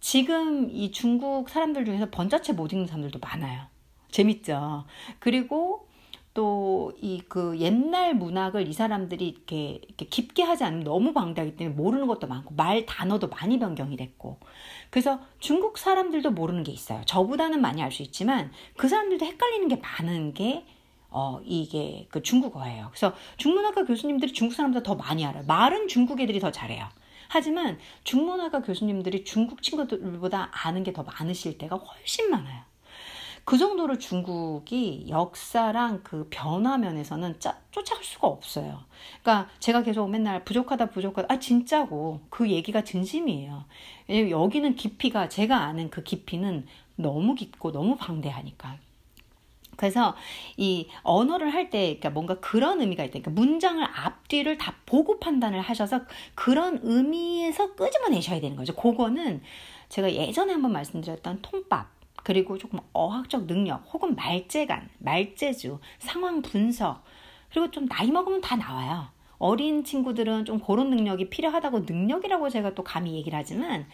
[0.00, 3.66] 지금 이 중국 사람들 중에서 번자체 못 읽는 사람들도 많아요.
[4.10, 4.84] 재밌죠.
[5.18, 5.88] 그리고
[6.36, 11.74] 또 이 그 옛날 문학을 이 사람들이 이렇게, 이렇게 깊게 하지 않으면 너무 방대하기 때문에
[11.76, 14.38] 모르는 것도 많고 말 단어도 많이 변경이 됐고
[14.90, 17.02] 그래서 중국 사람들도 모르는 게 있어요.
[17.06, 20.66] 저보다는 많이 알 수 있지만 그 사람들도 헷갈리는 게 많은 게
[21.10, 22.88] 어, 이게 그 중국어예요.
[22.90, 25.44] 그래서 중문학과 교수님들이 중국 사람보다 더 많이 알아요.
[25.46, 26.86] 말은 중국 애들이 더 잘해요.
[27.28, 32.62] 하지만 중문학과 교수님들이 중국 친구들보다 아는 게 더 많으실 때가 훨씬 많아요.
[33.46, 38.82] 그 정도로 중국이 역사랑 그 변화 면에서는 짜, 쫓아갈 수가 없어요.
[39.22, 43.64] 그러니까 제가 계속 맨날 부족하다 부족하다 아 진짜고 그 얘기가 진심이에요.
[44.10, 48.78] 여기는 깊이가 제가 아는 그 깊이는 너무 깊고 너무 방대하니까.
[49.76, 50.16] 그래서
[50.56, 53.20] 이 언어를 할 때 그러니까 뭔가 그런 의미가 있다.
[53.20, 56.00] 그러니까 문장을 앞뒤를 다 보고 판단을 하셔서
[56.34, 58.74] 그런 의미에서 끄집어내셔야 되는 거죠.
[58.74, 59.40] 그거는
[59.88, 61.95] 제가 예전에 한번 말씀드렸던 통밥
[62.26, 67.04] 그리고 조금 어학적 능력 혹은 말재간, 말재주, 상황 분석
[67.52, 69.06] 그리고 좀 나이 먹으면 다 나와요.
[69.38, 73.86] 어린 친구들은 좀 그런 능력이 필요하다고 능력이라고 제가 또 감히 얘기를 하지만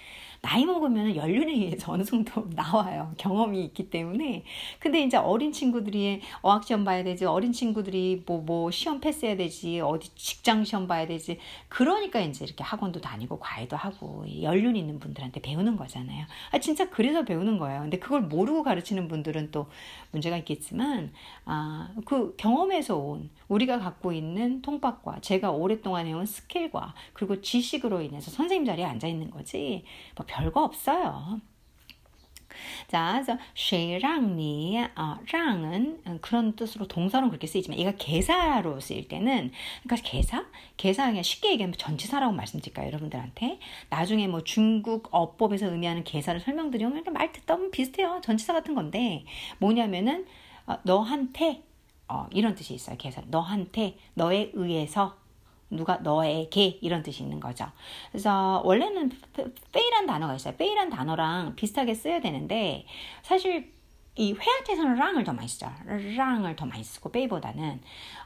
[0.42, 3.14] 나이 먹으면 연륜에 의해서 어느 정도 나와요.
[3.16, 4.42] 경험이 있기 때문에.
[4.80, 10.12] 근데 이제 어린 친구들이 어학시험 봐야 되지, 어린 친구들이 뭐, 뭐, 시험 패스해야 되지, 어디
[10.16, 11.38] 직장 시험 봐야 되지.
[11.68, 16.26] 그러니까 이제 이렇게 학원도 다니고 과외도 하고, 연륜 있는 분들한테 배우는 거잖아요.
[16.50, 17.82] 아, 진짜 그래서 배우는 거예요.
[17.82, 19.66] 근데 그걸 모르고 가르치는 분들은 또
[20.10, 21.12] 문제가 있겠지만,
[21.44, 28.32] 아, 그 경험에서 온 우리가 갖고 있는 통밥과 제가 오랫동안 해온 스킬과 그리고 지식으로 인해서
[28.32, 29.84] 선생님 자리에 앉아 있는 거지,
[30.16, 31.40] 뭐 별거 없어요.
[32.88, 39.50] 자, 그래서 쉐랑니, 어, 랑은 그런 뜻으로 동사로 그렇게 쓰이지만 얘가 계사로 쓰일 때는
[39.82, 40.44] 그러니까 계사?
[40.76, 43.58] 계사 그냥 쉽게 얘기하면 전치사라고 말씀드릴까요, 여러분들한테?
[43.88, 49.24] 나중에 뭐 중국 어법에서 의미하는 계사를 설명드리면 말 듣다 보면 비슷해요, 전치사 같은 건데
[49.58, 50.26] 뭐냐면은
[50.66, 51.62] 어, 너한테
[52.08, 53.22] 어, 이런 뜻이 있어요, 계사.
[53.28, 55.16] 너한테, 너에 의해서,
[55.76, 57.66] 누가 너에게 이런 뜻이 있는 거죠.
[58.10, 59.10] 그래서 원래는
[59.72, 60.54] 페이란 단어가 있어요.
[60.56, 62.86] 페이란 단어랑 비슷하게 써야 되는데
[63.22, 63.72] 사실
[64.14, 65.70] 이 회화체에서는 랑을 더 많이 쓰죠.
[66.16, 67.80] 랑을 더 많이 쓰고 페이보다는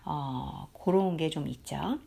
[0.05, 1.99] 어, 그런 게 좀 있죠.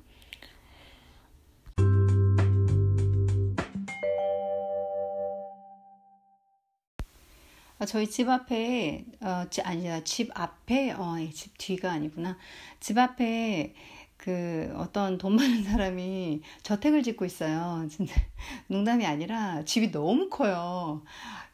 [7.79, 12.37] 어, 저희 집 앞에 어, 아니 집 앞에 어, 집 뒤가 아니구나.
[12.81, 13.73] 집 앞에
[14.19, 17.87] 그 어떤 돈 많은 사람이 저택을 짓고 있어요.
[18.67, 21.01] 농담이 아니라 집이 너무 커요.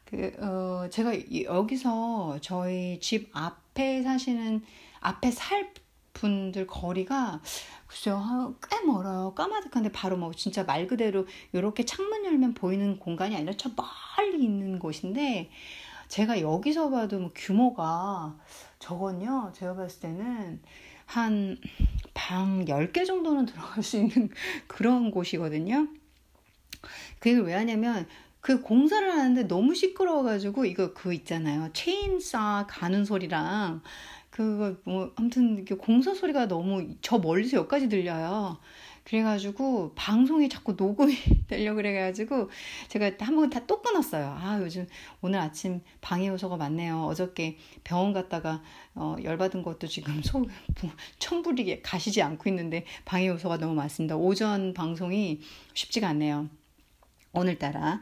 [0.04, 1.12] 그, 어, 제가
[1.44, 4.62] 여기서 저희 집 앞에 사시는,
[5.00, 5.72] 앞에 살
[6.12, 7.40] 분들 거리가
[7.86, 9.32] 글쎄요, 꽤 멀어요.
[9.34, 14.80] 까마득한데 바로 뭐 진짜 말 그대로 이렇게 창문 열면 보이는 공간이 아니라 저 멀리 있는
[14.80, 15.50] 곳인데
[16.08, 18.36] 제가 여기서 봐도 뭐 규모가
[18.80, 20.62] 저건요, 제가 봤을 때는
[21.06, 21.58] 한
[22.16, 24.30] 방 10개 정도는 들어갈 수 있는
[24.66, 25.86] 그런 곳이거든요.
[27.18, 28.08] 그걸 왜 하냐면
[28.40, 31.70] 그 공사를 하는데 너무 시끄러워가지고 이거 그 있잖아요.
[31.72, 33.82] 체인사 가는 소리랑
[34.30, 38.58] 그거 뭐 아무튼 공사 소리가 너무 저 멀리서 여기까지 들려요.
[39.06, 41.14] 그래가지고 방송이 자꾸 녹음이
[41.46, 42.50] 되려 그래가지고
[42.88, 44.36] 제가 한 번 다 또 끊었어요.
[44.38, 44.86] 아 요즘
[45.22, 47.04] 오늘 아침 방해 요소가 많네요.
[47.04, 48.62] 어저께 병원 갔다가
[48.96, 50.44] 어, 열받은 것도 지금 소
[51.20, 54.16] 천불이 가시지 않고 있는데 방해 요소가 너무 많습니다.
[54.16, 55.40] 오전 방송이
[55.74, 56.48] 쉽지가 않네요.
[57.36, 58.00] 오늘따라.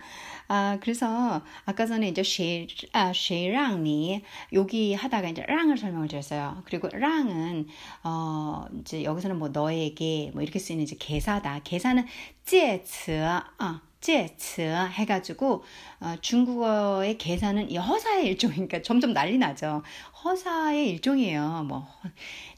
[0.48, 6.62] 아, 그래서 아까 전에 이제 쉐, 아, 쉐랑니 여기 하다가 이제 랑을 설명을 드렸어요.
[6.66, 7.66] 그리고 랑은
[8.02, 11.60] 어, 이제 여기서는 뭐 너에게 뭐 이렇게 쓰이는 이제 개사다.
[11.64, 12.04] 개사는
[12.44, 13.12] 介词
[13.58, 15.64] 아, 介词 해가지고
[16.00, 19.82] 어, 중국어의 계산은 이 허사의 일종이니까 점점 난리 나죠.
[20.22, 21.64] 허사의 일종이에요.
[21.66, 21.86] 뭐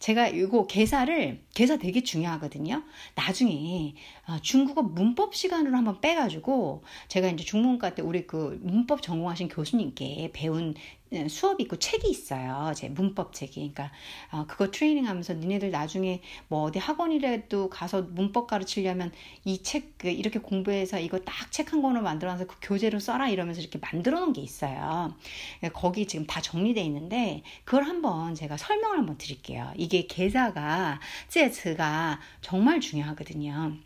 [0.01, 2.83] 제가 이거 계사를 계사 되게 중요하거든요.
[3.15, 3.95] 나중에
[4.27, 10.31] 어, 중국어 문법 시간으로 한번 빼가지고 제가 이제 중문과 때 우리 그 문법 전공하신 교수님께
[10.33, 12.73] 배운 예, 수업이 있고 책이 있어요.
[12.75, 13.55] 제 문법 책이.
[13.73, 13.90] 그러니까
[14.33, 19.12] 어, 그거 트레이닝 하면서 니네들 나중에 뭐 어디 학원이라도 가서 문법 가르치려면
[19.45, 23.79] 이책 그 이렇게 공부해서 이거 딱 책 한 권으로 만들어서 그 교재로 써라 이러면서 이렇게
[23.79, 25.14] 만들어 놓은 게 있어요.
[25.62, 29.73] 예, 거기 지금 다 정리돼 있는데 그걸 한번 제가 설명을 한번 드릴게요.
[29.77, 33.77] 이게 계사가 제츠가 정말 중요하거든요.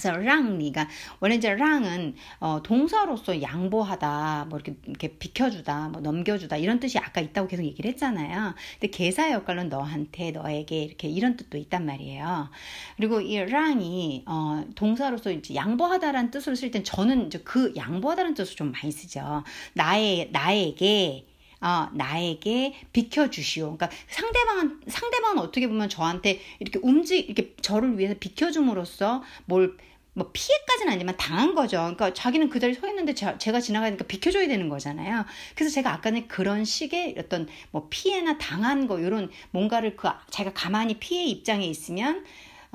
[0.00, 0.88] 그래서 랑니가
[1.20, 7.20] 원래 이제 랑은 어, 동사로서 양보하다, 뭐 이렇게 이렇게 비켜주다, 뭐 넘겨주다 이런 뜻이 아까
[7.20, 8.54] 있다고 계속 얘기를 했잖아요.
[8.80, 12.50] 근데 계사 역할은 너한테, 너에게 이렇게 이런 뜻도 있단 말이에요.
[12.96, 18.56] 그리고 이 랑이 어, 동사로서 이제 양보하다라는 뜻으로 쓸 땐 저는 이제 그 양보하다는 뜻을
[18.56, 19.42] 좀 많이 쓰죠.
[19.74, 21.26] 나의 나에게
[21.60, 23.76] 어, 나에게 비켜주시오.
[23.76, 29.76] 그러니까 상대방은, 상대방은 어떻게 보면 저한테 이렇게 움직, 이렇게 저를 위해서 비켜줌으로써 뭘,
[30.17, 31.77] 뭐 피해까지는 아니지만 당한 거죠.
[31.77, 35.25] 그러니까 자기는 그 자리에 서 있는데 제, 제가 지나가니까 비켜줘야 되는 거잖아요.
[35.55, 40.99] 그래서 제가 아까는 그런 식의 어떤 뭐 피해나 당한 거, 이런 뭔가를 그 자기가 가만히
[40.99, 42.23] 피해 입장에 있으면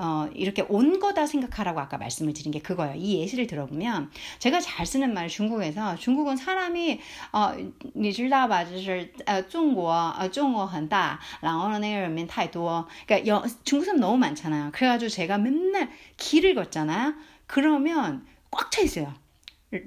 [0.01, 2.95] 어, 이렇게 온 거다 생각하라고 아까 말씀을 드린 게 그거예요.
[2.95, 7.01] 이 예시를 들어보면 제가 잘 쓰는 말 중국에서 중국은 사람이
[7.33, 7.53] 어,
[7.95, 14.71] 你知道吧就是呃中国呃中国很大然后呢那个人民太多 그러니까 여, 중국 사람 너무 많잖아요.
[14.71, 17.15] 그래가지고 제가 맨날 길을 걷잖아요.
[17.54, 19.14] 그러면 꽉 차 있어요.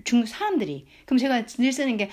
[0.05, 0.87] 중국 사람들이.
[1.05, 2.09] 그럼 제가 늘 쓰는 게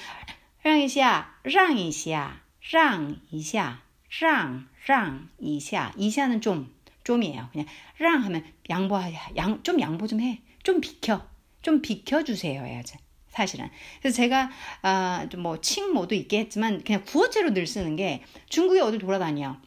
[0.65, 2.41] 랑이시야, 랑이시야,
[2.73, 3.83] 랑이시야,
[4.21, 5.93] 랑, 랑이시야.
[5.97, 7.51] 이시야는 좀, 좀이에요.
[7.53, 7.69] 그냥
[8.01, 8.99] 랑 하면 양보,
[9.37, 10.43] 양, 좀 양보 좀 해.
[10.65, 11.25] 좀 비켜.
[11.63, 12.65] 좀 비켜주세요.
[12.65, 12.97] 해야지.
[13.29, 13.71] 사실은.
[14.01, 14.51] 그래서 제가,
[14.83, 19.61] 아, 뭐, 칭모도 있겠지만, 그냥 구어체로 늘 쓰는 게 중국에 어디 돌아다녀.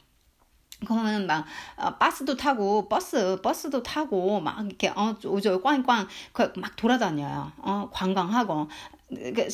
[0.86, 6.08] 그러면 막 어, 버스도 타고 버스 버스도 타고 막 이렇게 어 오죠 꽝꽝
[6.58, 7.52] 막 돌아다녀요.
[7.58, 8.70] 어 관광하고.
[9.10, 9.48] 그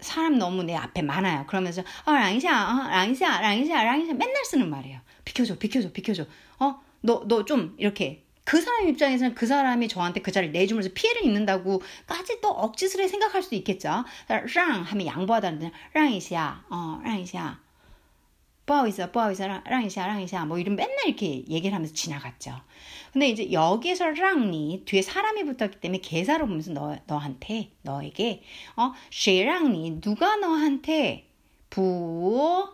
[0.00, 1.46] 사람 너무 내 앞에 많아요.
[1.46, 5.00] 그러면서 어 랑이샤 어 랑이샤 랑이샤 랑이샤 맨날 쓰는 말이에요.
[5.24, 6.24] 비켜줘 비켜줘 비켜줘.
[6.58, 11.24] 어 너, 너 좀 이렇게 그 사람 입장에서는 그 사람이 저한테 그 자리를 내주면서 피해를
[11.24, 14.04] 입는다고까지 또 억지스레 생각할 수도 있겠죠.
[14.28, 17.58] 랑 하면 양보하다는 랑 이시야, 어, 랑 이시야.
[18.66, 22.60] 뭐하고 있어, 뭐하고 있어, 랑이샤, 랑이샤, 뭐 이런 맨날 이렇게 얘기를 하면서 지나갔죠.
[23.12, 28.42] 근데 이제 여기에서 랑니 뒤에 사람이 붙었기 때문에 개사로 보면서 너, 너한테, 너에게,
[28.76, 31.28] 어, 쉐랑니, 누가 너한테
[31.70, 32.68] 부,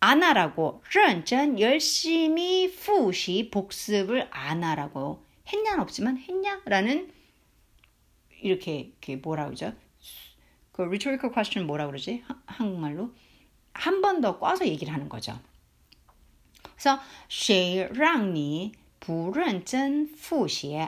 [0.00, 6.62] 안 하라고, 认真, 열심히, 푸시, 복습을 안 하라고 했냐, 없지만 했냐?
[6.64, 7.12] 라는
[8.40, 9.72] 이렇게, 이렇게 뭐라 그러죠?
[10.72, 12.22] 그 rhetorical question 뭐라 그러지?
[12.26, 13.10] 하, 한국말로?
[13.73, 15.39] 한 번 더 꽈서 얘기를 하는 거죠.
[16.75, 20.87] 그래서 谁让你不认真复习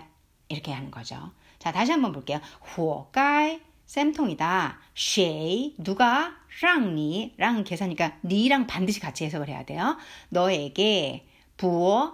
[0.49, 1.31] 이렇게 하는 거죠.
[1.59, 2.39] 자, 다시 한번 볼게요.
[2.59, 4.79] 活该 쌤통이다.
[4.95, 9.97] 谁 누가 让你랑 계산이니까 니랑 반드시 같이 해석을 해야 돼요.
[10.29, 11.25] 너에게
[11.57, 12.11] 不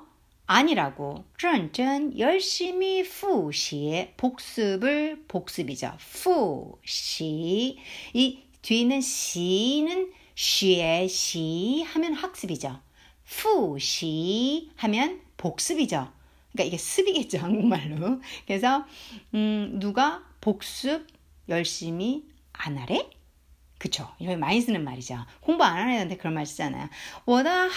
[0.47, 5.93] 아니라고 认真 열심히 复习 복습을 복습이죠.
[5.99, 7.77] 复习
[8.13, 12.79] 이 뒤는 시는 学习 하면 학습이죠.
[13.23, 16.11] 复习 하면 복습이죠.
[16.51, 18.21] 그러니까 이게 습이겠죠 한국말로.
[18.45, 18.85] 그래서
[19.33, 21.07] 음, 누가 복습
[21.49, 23.09] 열심히 안 하래?
[23.77, 24.09] 그쵸.
[24.19, 25.25] 이거 많이 쓰는 말이죠.
[25.41, 26.89] 공부 안 하는 애한테 그런 말 쓰잖아요.
[27.25, 27.69] 我的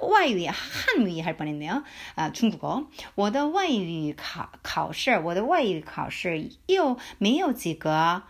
[0.00, 1.82] 外语한위 할 뻔했네요.
[2.14, 2.88] 아, 중국어.
[3.16, 4.14] 我的外语
[4.62, 8.22] 考试我的外语考试又没有及格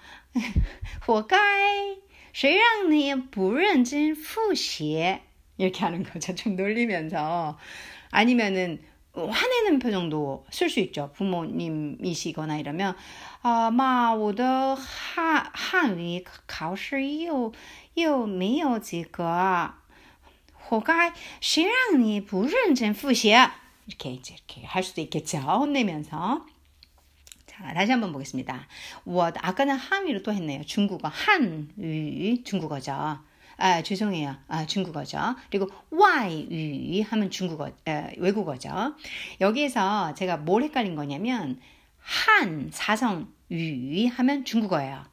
[1.04, 1.36] 活该
[2.34, 5.18] 谁让你不认真复习
[5.56, 6.34] 이렇게 하는 거죠.
[6.34, 7.58] 좀 놀리면서
[8.10, 8.80] 아니면은
[9.12, 11.10] 화내는 표정도 쓸 수 있죠.
[11.14, 12.96] 부모님이시거나 이러면
[13.42, 17.52] 아, 妈，我的汉语考试又
[17.94, 19.72] 又没有及格，
[20.54, 21.12] 活该！
[21.40, 23.34] 谁让你不认真复习？
[23.86, 25.38] 이렇게 이제 이렇게 할 수도 있겠죠.
[25.38, 26.46] 혼내면서.
[27.57, 28.67] 자, 다시 한번 보겠습니다.
[29.05, 30.63] 我 아까는 한위로 또 했네요.
[30.65, 33.19] 중국어 한위 중국어죠.
[33.57, 34.35] 아, 죄송해요.
[34.49, 35.17] 아, 중국어죠.
[35.49, 38.95] 그리고 와이 하면 중국어, 에, 외국어죠.
[39.39, 41.61] 여기에서 제가 뭘 헷갈린 거냐면,
[41.97, 45.05] 한, 사성, 위 하면 중국어예요.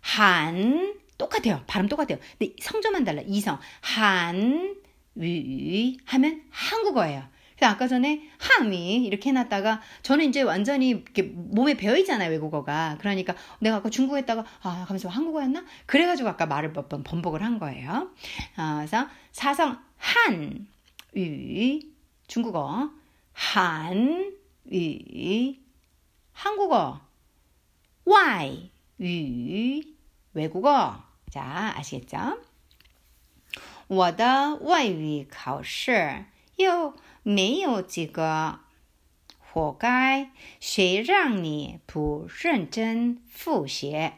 [0.00, 1.62] 한, 똑같아요.
[1.66, 2.18] 발음 똑같아요.
[2.38, 3.20] 근데 성조만 달라.
[3.26, 3.58] 이성.
[3.82, 4.76] 한,
[5.16, 7.24] 위 하면 한국어예요.
[7.61, 13.77] 아까 전에 함이 이렇게 해놨다가 저는 이제 완전히 이렇게 몸에 배어 있잖아요 외국어가 그러니까 내가
[13.77, 18.11] 아까 중국어 했다가 아 가면서 한국어였나 그래가지고 아까 말을 몇 번 번복을 한 거예요
[18.57, 20.67] 아, 그래서 사성 한
[21.13, 21.93] 위,
[22.27, 22.91] 중국어
[23.31, 24.33] 한
[24.65, 25.61] 위,
[26.33, 26.99] 한국어
[28.03, 29.95] 와이 위,
[30.33, 32.37] 외국어 자 아시겠죠?
[33.87, 36.25] 我的外语考试
[36.57, 38.59] 又 没有及格，
[39.39, 40.29] 活该！
[40.59, 44.11] 谁让你不认真复习？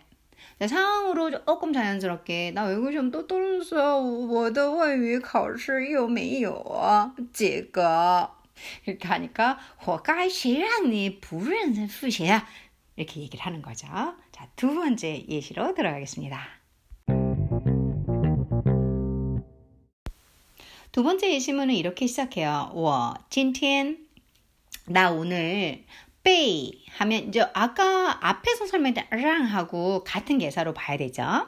[0.60, 4.02] 자 상으로 조금 자연스럽게 나 외국 시험 또 떨어졌어.
[4.02, 8.32] 我的外语考试又没有及格.
[8.86, 12.26] 이렇게 하니까 活该谁让你不认真复习?
[12.96, 13.88] 이렇게 얘기를 하는 거죠.
[14.32, 16.40] 자, 두 번째 예시로 들어가겠습니다.
[20.92, 22.72] 두 번째 예시문은 이렇게 시작해요.
[22.74, 23.98] 我今天
[24.86, 25.86] 나 오늘
[26.24, 31.48] 被 하면 이제 아까 앞에서 설명된 랑하고 같은 개사로 봐야 되죠.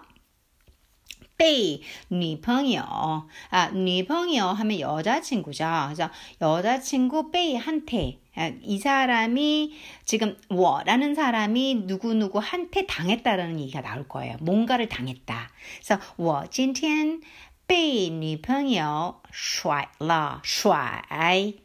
[1.39, 2.83] 被女朋友
[3.49, 5.65] 아, 女朋友 하면 여자친구죠.
[5.85, 14.35] 그래서 여자친구 被한테 아, 이 사람이 지금 我라는 사람이 누구누구한테 당했다라는 얘기가 나올 거예요.
[14.41, 15.49] 뭔가를 당했다.
[15.77, 17.21] 그래서 我今天
[17.69, 21.03] 被女朋友甩了,甩,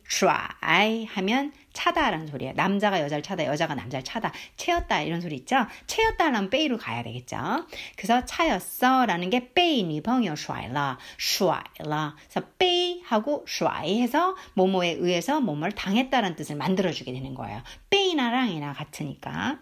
[0.07, 2.52] 甩 하면 차다라는 소리예요.
[2.54, 5.66] 남자가 여자를 차다, 여자가 남자를 차다, 채였다 이런 소리 있죠.
[5.87, 7.66] 채였다라면 빼이로 가야 되겠죠.
[7.96, 12.14] 그래서 차였어라는 게 빼이 女朋友甩了,甩了.
[12.28, 17.62] 그래서 빼이하고 甩해서 뭐뭐에 의해서 뭐뭐를 당했다라는 뜻을 만들어주게 되는 거예요.
[17.88, 19.59] 빼이나랑이나 같으니까.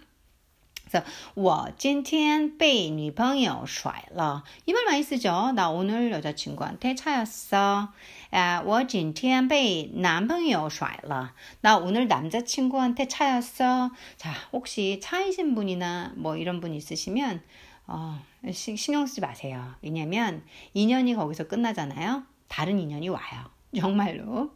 [0.93, 4.45] 그래서 我今天被女朋友甩了.
[4.67, 5.53] 이 말 많이 쓰죠.
[5.53, 7.89] 나 오늘 여자친구한테 차였어.
[8.31, 11.33] 아, 我今天被男朋友甩了.
[11.63, 13.91] 나 오늘 남자친구한테 차였어.
[14.19, 17.43] 자, 혹시 차이신 분이나 뭐 이런 분 있으시면
[17.87, 18.21] 어,
[18.53, 19.75] 신경 쓰지 마세요.
[19.83, 22.25] 왜냐면 인연이 거기서 끝나잖아요.
[22.49, 23.51] 다른 인연이 와요.
[23.75, 24.51] 정말로.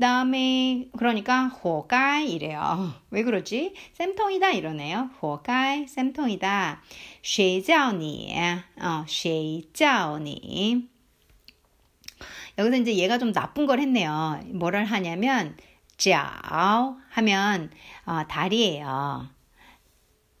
[0.00, 2.92] 다음에 그러니까 호가이 이래요.
[3.10, 3.74] 왜 그러지?
[3.94, 5.10] 쌤통이다 이러네요.
[5.22, 6.82] 호가이 쌤통이다.
[7.22, 8.34] 쉐자오니
[8.80, 10.88] 어, 쉐자오니
[12.58, 14.40] 여기서 이제 얘가 좀 나쁜 걸 했네요.
[14.52, 15.56] 뭐를 하냐면
[15.96, 17.70] 짜오 하면
[18.04, 19.28] 어, 다리예요.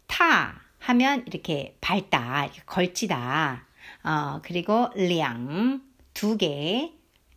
[0.06, 3.66] 타 하면 이렇게 밟다, 이렇게 걸치다.
[4.04, 6.94] 어, 그리고 량 두 개,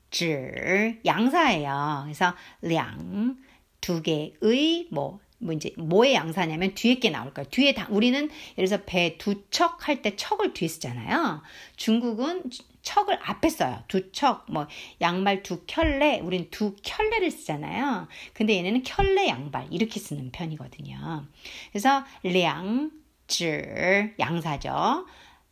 [0.10, 2.02] 줄 양사예요.
[2.06, 3.38] 그래서 량
[3.82, 7.48] 두 개의 뭐뭐 이제 뭐의 양사냐면 뒤에 게 나올 거예요.
[7.50, 11.42] 뒤에 다 우리는 예를 들어서 배 두 척 할 때 척을 뒤에 쓰잖아요.
[11.78, 12.44] 중국은
[12.82, 13.84] 척을 앞에 써요.
[13.88, 14.68] 두 척, 뭐
[15.02, 18.08] 양말 두 켤레, 우린 두 켤레를 쓰잖아요.
[18.34, 21.26] 근데 얘네는 켤레 양발 이렇게 쓰는 편이거든요.
[21.72, 22.92] 그래서 량,
[23.28, 25.06] 줄 양사죠.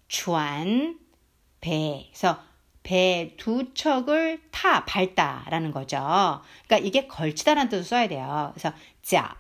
[0.08, 1.00] 주안
[1.62, 2.08] 배.
[2.12, 2.40] 그래서
[2.88, 6.42] 배 두 척을 타, 밟다라는 거죠.
[6.66, 8.52] 그러니까 이게 걸치다라는 뜻을 써야 돼요.
[8.54, 9.36] 그래서 자,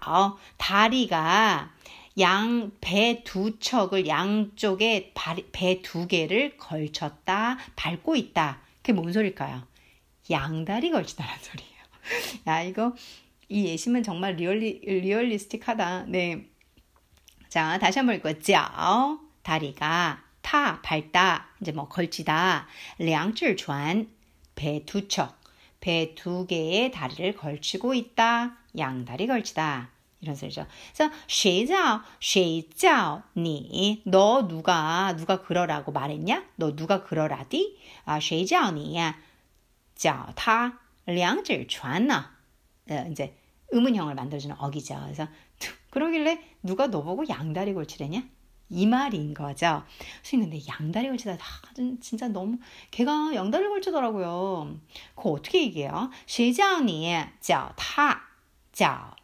[0.57, 1.71] 다리가
[2.19, 5.13] 양 배 두 척을 양쪽에
[5.53, 8.59] 배 두 개를 걸쳤다, 밟고 있다.
[8.81, 9.65] 그게 뭔 소릴까요?
[10.29, 11.77] 양다리 걸치다라는 소리예요.
[12.47, 12.93] 야, 이거
[13.47, 16.05] 이 예시면 정말 리얼리 리얼리스틱하다.
[16.09, 16.47] 네.
[17.47, 22.66] 자, 다시 한번 읽고 자, 다리가 타, 밟다, 이제 뭐 걸치다.
[22.98, 24.08] 两只船,
[24.54, 25.40] 배 두 척,
[25.80, 28.56] 배 두 개의 다리를 걸치고 있다.
[28.76, 29.90] 양다리 걸치다.
[30.20, 30.66] 이런 소리죠.
[30.94, 34.02] 그래서 谁叫谁叫你?
[34.04, 36.44] 너 누가 누가 그러라고 말했냐?
[36.56, 37.76] 너 누가 그러라디?
[38.04, 38.96] 아, 谁叫你
[39.96, 42.30] 叫他两只船呢?
[42.88, 43.36] 어, 이제
[43.72, 45.00] 의문형을 만들어주는 어기죠.
[45.02, 45.26] 그래서
[45.90, 48.22] 그러길래 누가 너 보고 양다리 걸치래냐?
[48.68, 49.82] 이 말인 거죠.
[50.22, 51.38] 선생님, 근데 양다리 걸치다 아,
[52.00, 52.58] 진짜 너무
[52.90, 54.78] 걔가 양다리 걸치더라고요.
[55.14, 56.10] 그거 어떻게 얘기해요?
[56.26, 58.22] 谁叫你叫他
[58.72, 59.16] 脚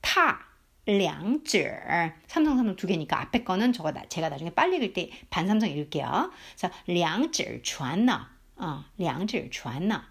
[0.00, 0.52] 踏
[0.84, 1.80] 两指
[2.26, 6.32] 삼성 삼성 두 개니까 앞에 거는 저거 나, 제가 나중에 빨리 읽을 때 반삼성 읽을게요.
[6.56, 8.26] 그래서 两指船呢
[8.56, 10.06] 어, 两指船呢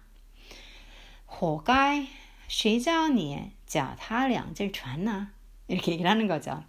[1.26, 2.06] 活该
[2.48, 5.28] 谁叫你脚踏两只船呢
[5.68, 6.64] 이렇게 얘기를 하는 거죠.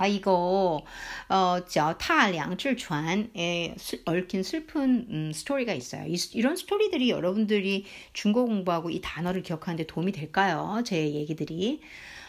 [0.00, 0.82] 아 이거
[1.28, 3.74] 어, 脚踏两只船에
[4.06, 6.06] 얽힌 슬픈 음, 스토리가 있어요.
[6.06, 7.84] 이, 이런 스토리들이 여러분들이
[8.14, 10.82] 중고 공부하고 이 단어를 기억하는데 도움이 될까요?
[10.86, 11.82] 제 얘기들이.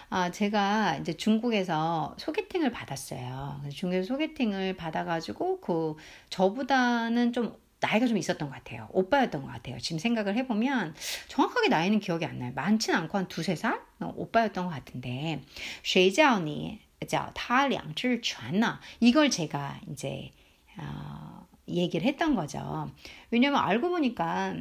[0.10, 3.62] 아, 제가 이제 중국에서 소개팅을 받았어요.
[3.74, 5.96] 중국에서 소개팅을 받아가지고 그
[6.30, 8.90] 저보다는 좀 나이가 좀 있었던 것 같아요.
[8.92, 9.80] 오빠였던 것 같아요.
[9.80, 10.94] 지금 생각을 해보면
[11.30, 12.52] 정확하게 나이는 기억이 안 나요.
[12.54, 13.80] 많진 않고 한 두세 살?
[14.02, 15.42] 어, 오빠였던 것 같은데,
[15.84, 20.32] 쉐이자오니, 叫 타량질전呐 이걸 제가 이제
[20.78, 22.92] 어, 얘기를 했던 거죠.
[23.32, 24.56] 왜냐면 알고 보니까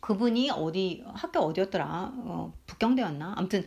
[0.00, 2.12] 그분이 어디 학교 어디였더라?
[2.16, 3.34] 어, 북경대였나?
[3.36, 3.66] 아무튼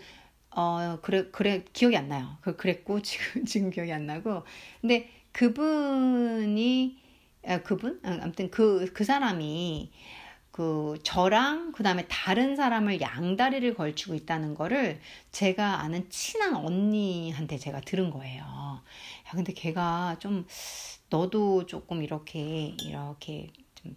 [0.51, 2.38] 어 그래 그래 기억이 안 나요.
[2.41, 4.43] 그 그랬고 지금 지금 기억이 안 나고
[4.82, 6.97] 근데 그분이
[7.47, 9.91] 아, 그분 어, 아무튼 그그 그 사람이
[10.51, 14.99] 그 저랑 그다음에 다른 사람을 양다리를 걸치고 있다는 거를
[15.31, 18.43] 제가 아는 친한 언니한테 제가 들은 거예요.
[18.43, 20.45] 야 근데 걔가 좀
[21.09, 23.95] 너도 조금 이렇게 이렇게 좀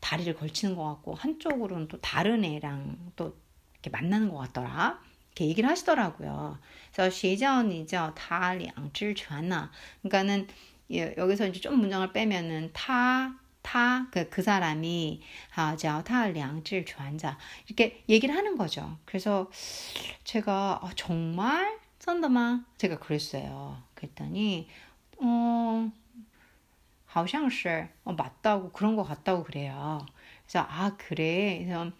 [0.00, 3.36] 다리를 걸치는 것 같고 한쪽으로는 또 다른 애랑 또
[3.74, 5.00] 이렇게 만나는 것 같더라.
[5.28, 6.58] 이렇게 얘기를 하시더라고요.
[6.92, 8.14] 그래서 시자언이죠.
[8.16, 9.70] 다리 양질 전나
[10.02, 10.48] 그러니까는
[10.90, 15.21] 여기서 이제 좀 문장을 빼면은 타 타, 그, 그 사람이,
[15.55, 17.37] 아, 脚踏两只船자.
[17.67, 18.97] 이렇게 얘기를 하는 거죠.
[19.05, 19.49] 그래서
[20.23, 21.79] 제가, 아, 정말?
[21.99, 22.65] 썬더마?
[22.77, 23.81] 제가 그랬어요.
[23.95, 24.67] 그랬더니,
[25.19, 25.91] 어,
[27.05, 30.05] 好像是, 어, 맞다고, 그런 것 같다고 그래요.
[30.45, 31.59] 그래서, 아, 그래.
[31.63, 31.91] 그래서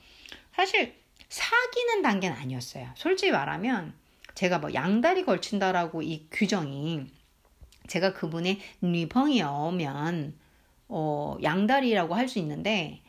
[0.55, 2.89] 사실, 사귀는 단계는 아니었어요.
[2.95, 3.93] 솔직히 말하면
[4.35, 7.07] 제가 뭐 양다리 걸친다라고 이 규정이
[7.87, 10.37] 제가 그분의 리펑이오면
[10.88, 13.02] 어, 양다리라고 할 수 있는데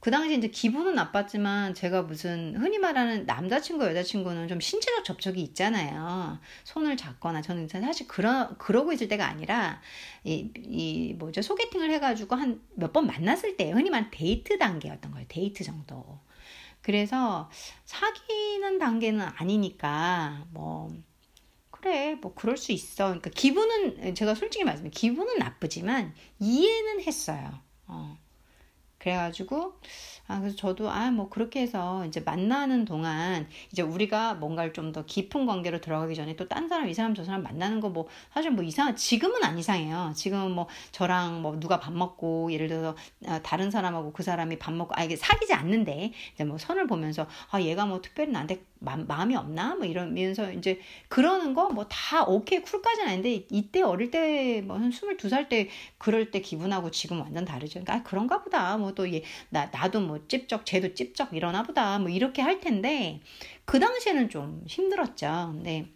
[0.00, 6.38] 그 당시 이제 기분은 나빴지만 제가 무슨 흔히 말하는 남자친구 여자친구는 좀 신체적 접촉이 있잖아요.
[6.64, 9.80] 손을 잡거나 저는 사실 그러 그러고 있을 때가 아니라
[10.24, 15.26] 이, 이 뭐죠 소개팅을 해가지고 한 몇 번 만났을 때 흔히 말하는 데이트 단계였던 거예요.
[15.28, 16.20] 데이트 정도.
[16.82, 17.50] 그래서
[17.84, 20.90] 사귀는 단계는 아니니까 뭐
[21.80, 23.06] 그래 뭐 그럴 수 있어.
[23.06, 27.60] 그러니까 기분은 제가 솔직히 말씀드리면 기분은 나쁘지만 이해는 했어요.
[27.86, 28.18] 어.
[29.10, 29.74] 그래가지고
[30.28, 35.04] 아 그래서 저도 아 뭐 그렇게 해서 이제 만나는 동안 이제 우리가 뭔가를 좀 더
[35.06, 38.50] 깊은 관계로 들어가기 전에 또 딴 사람 이 사람 저 사람 만나는 거 뭐 사실
[38.50, 40.12] 뭐 이상 지금은 안 이상해요.
[40.16, 42.96] 지금은 뭐 저랑 뭐 누가 밥 먹고 예를 들어서
[43.28, 47.26] 아, 다른 사람하고 그 사람이 밥 먹고 아 이게 사귀지 않는데 이제 뭐 선을 보면서
[47.50, 49.74] 아 얘가 뭐 특별히 나한테 마, 마음이 없나?
[49.76, 55.48] 뭐 이러면서 이제 그러는 거 뭐 다 오케이 쿨까지는 아닌데 이때 어릴 때 뭐한 22살
[55.48, 57.80] 때 그럴 때 기분하고 지금 완전 다르죠.
[57.80, 58.76] 그러니까 아, 그런가 보다.
[58.76, 61.99] 뭐 또 얘 나 나도 뭐 찝쩍 쟤도 찝쩍 이러나 보다.
[61.99, 63.21] 뭐 이렇게 할 텐데
[63.65, 65.51] 그 당시에는 좀 힘들었죠.
[65.53, 65.87] 근데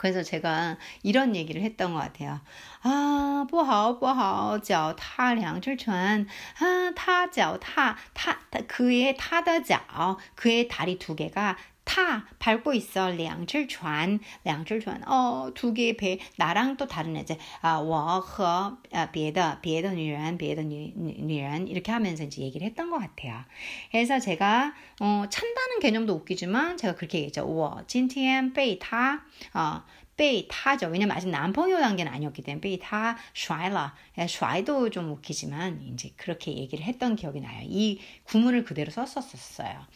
[0.00, 2.40] 그래서 제가 이런 얘기를 했던 것 같아요.
[2.82, 6.26] 아, 不好,不好,脚踏两只船.
[6.58, 15.96] 아, 他脚踏,他, 그의 他的脚, 그의 다리 두 개가 타 밟고 있어 两只船两只船 어, 두 개의
[15.96, 22.98] 배 나랑 또 다른 애제 아, 我和 아, 别的别的女人别的女女人 이렇게 하면서 이제 얘기를 했던 것
[22.98, 23.42] 같아요.
[23.90, 27.44] 그래서 제가 어, 찬다는 개념도 웃기지만 제가 그렇게 얘기했죠.
[27.44, 29.24] 我今天被他
[29.54, 29.82] 어,
[30.16, 30.88] 被타죠.
[30.88, 33.94] 왜냐면 아직 남펑요 단계는 아니었기 때문에 被他 슈아이라.
[34.28, 37.62] 슈아이도 좀 웃기지만 이제 그렇게 얘기를 했던 기억이 나요.
[37.64, 39.86] 이 구문을 그대로 썼었어요.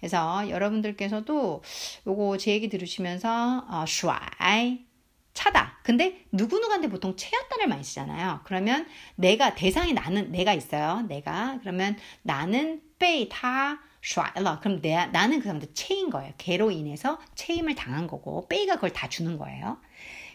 [0.00, 1.62] 그래서 여러분들께서도
[2.06, 4.86] 요거 제 얘기 들으시면서 어, 슈아이
[5.34, 5.80] 차다.
[5.82, 8.40] 근데 누구누구한테 보통 채였다를 많이 쓰잖아요.
[8.44, 8.86] 그러면
[9.16, 11.02] 내가 대상이 나는 내가 있어요.
[11.08, 16.33] 내가 그러면 나는 被他 샤라 그럼 내, 나는 그 사람한테 체인 거예요.
[16.37, 19.77] 개로 인해서 체임을 당한 거고 빼이가 그걸 다 주는 거예요.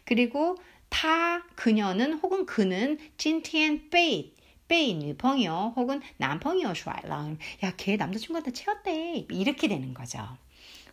[0.04, 0.56] 그리고
[0.88, 4.34] 타 그녀는 혹은 그는 찐티엔 빼이
[4.68, 10.18] 빼이 유朋友 혹은 남펑이요 샤라 야걔 남자친구한테 채웠대 이렇게 되는 거죠.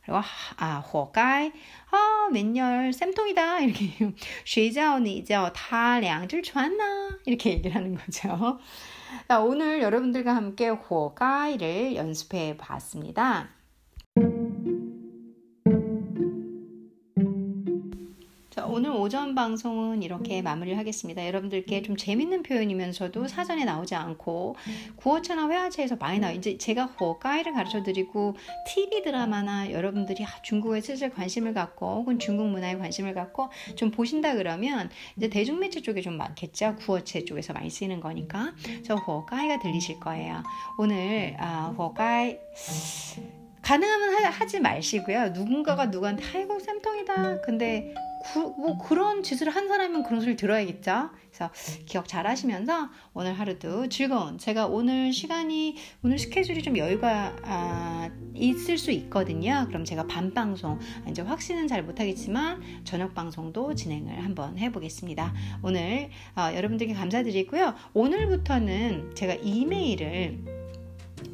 [0.03, 0.19] 그리고
[0.57, 1.51] 아 호가이
[1.91, 3.89] 아 맨열 쌤통이다 이렇게
[4.45, 8.59] 쉐자오니 이제 어, 다 량질 좋았나 이렇게 얘기를 하는 거죠.
[9.27, 13.49] 자, 오늘 여러분들과 함께 호가이를 연습해 봤습니다.
[18.71, 21.27] 오늘 오전 방송은 이렇게 마무리를 하겠습니다.
[21.27, 24.55] 여러분들께 좀 재밌는 표현이면서도 사전에 나오지 않고
[24.95, 26.31] 구어체나 회화체에서 많이 나와.
[26.31, 32.77] 이제 제가 호가이를 가르쳐 드리고 TV 드라마나 여러분들이 중국에 슬슬 관심을 갖고 혹은 중국 문화에
[32.77, 36.77] 관심을 갖고 좀 보신다 그러면 이제 대중매체 쪽에 좀 많겠죠.
[36.77, 38.53] 구어체 쪽에서 많이 쓰이는 거니까.
[38.85, 40.43] 저 호가이가 들리실 거예요.
[40.77, 42.37] 오늘 아, 호가이
[43.61, 45.29] 가능하면 하, 지 마시고요.
[45.29, 47.41] 누군가가 누구한테 아이고 쌤통이다.
[47.41, 51.09] 근데 구, 뭐 그런 짓을 한 사람은 그런 소리 들어야겠죠.
[51.27, 51.49] 그래서
[51.85, 58.77] 기억 잘 하시면서 오늘 하루도 즐거운 제가 오늘 시간이 오늘 스케줄이 좀 여유가 아, 있을
[58.77, 59.65] 수 있거든요.
[59.67, 65.33] 그럼 제가 밤 방송 이제 확신은 잘 못하겠지만 저녁 방송도 진행을 한번 해보겠습니다.
[65.63, 67.73] 오늘 어, 여러분들께 감사드리고요.
[67.93, 70.61] 오늘부터는 제가 이메일을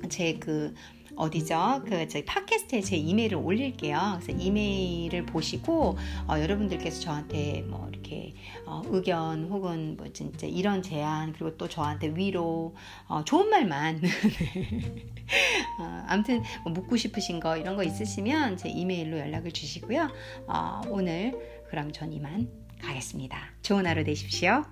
[0.09, 0.73] 제그
[1.17, 1.81] 어디죠?
[1.85, 4.19] 그 저희 팟캐스트에 제 이메일을 올릴게요.
[4.21, 5.97] 그래서 이메일을 보시고
[6.27, 12.13] 어, 여러분들께서 저한테 뭐 이렇게 어, 의견 혹은 뭐 진짜 이런 제안 그리고 또 저한테
[12.15, 12.75] 위로
[13.07, 14.01] 어, 좋은 말만
[15.79, 20.09] 어, 아무튼 뭐 묻고 싶으신 거 이런 거 있으시면 제 이메일로 연락을 주시고요.
[20.47, 21.33] 어, 오늘
[21.69, 22.49] 그럼 전 이만
[22.81, 23.37] 가겠습니다.
[23.63, 24.63] 좋은 하루 되십시오.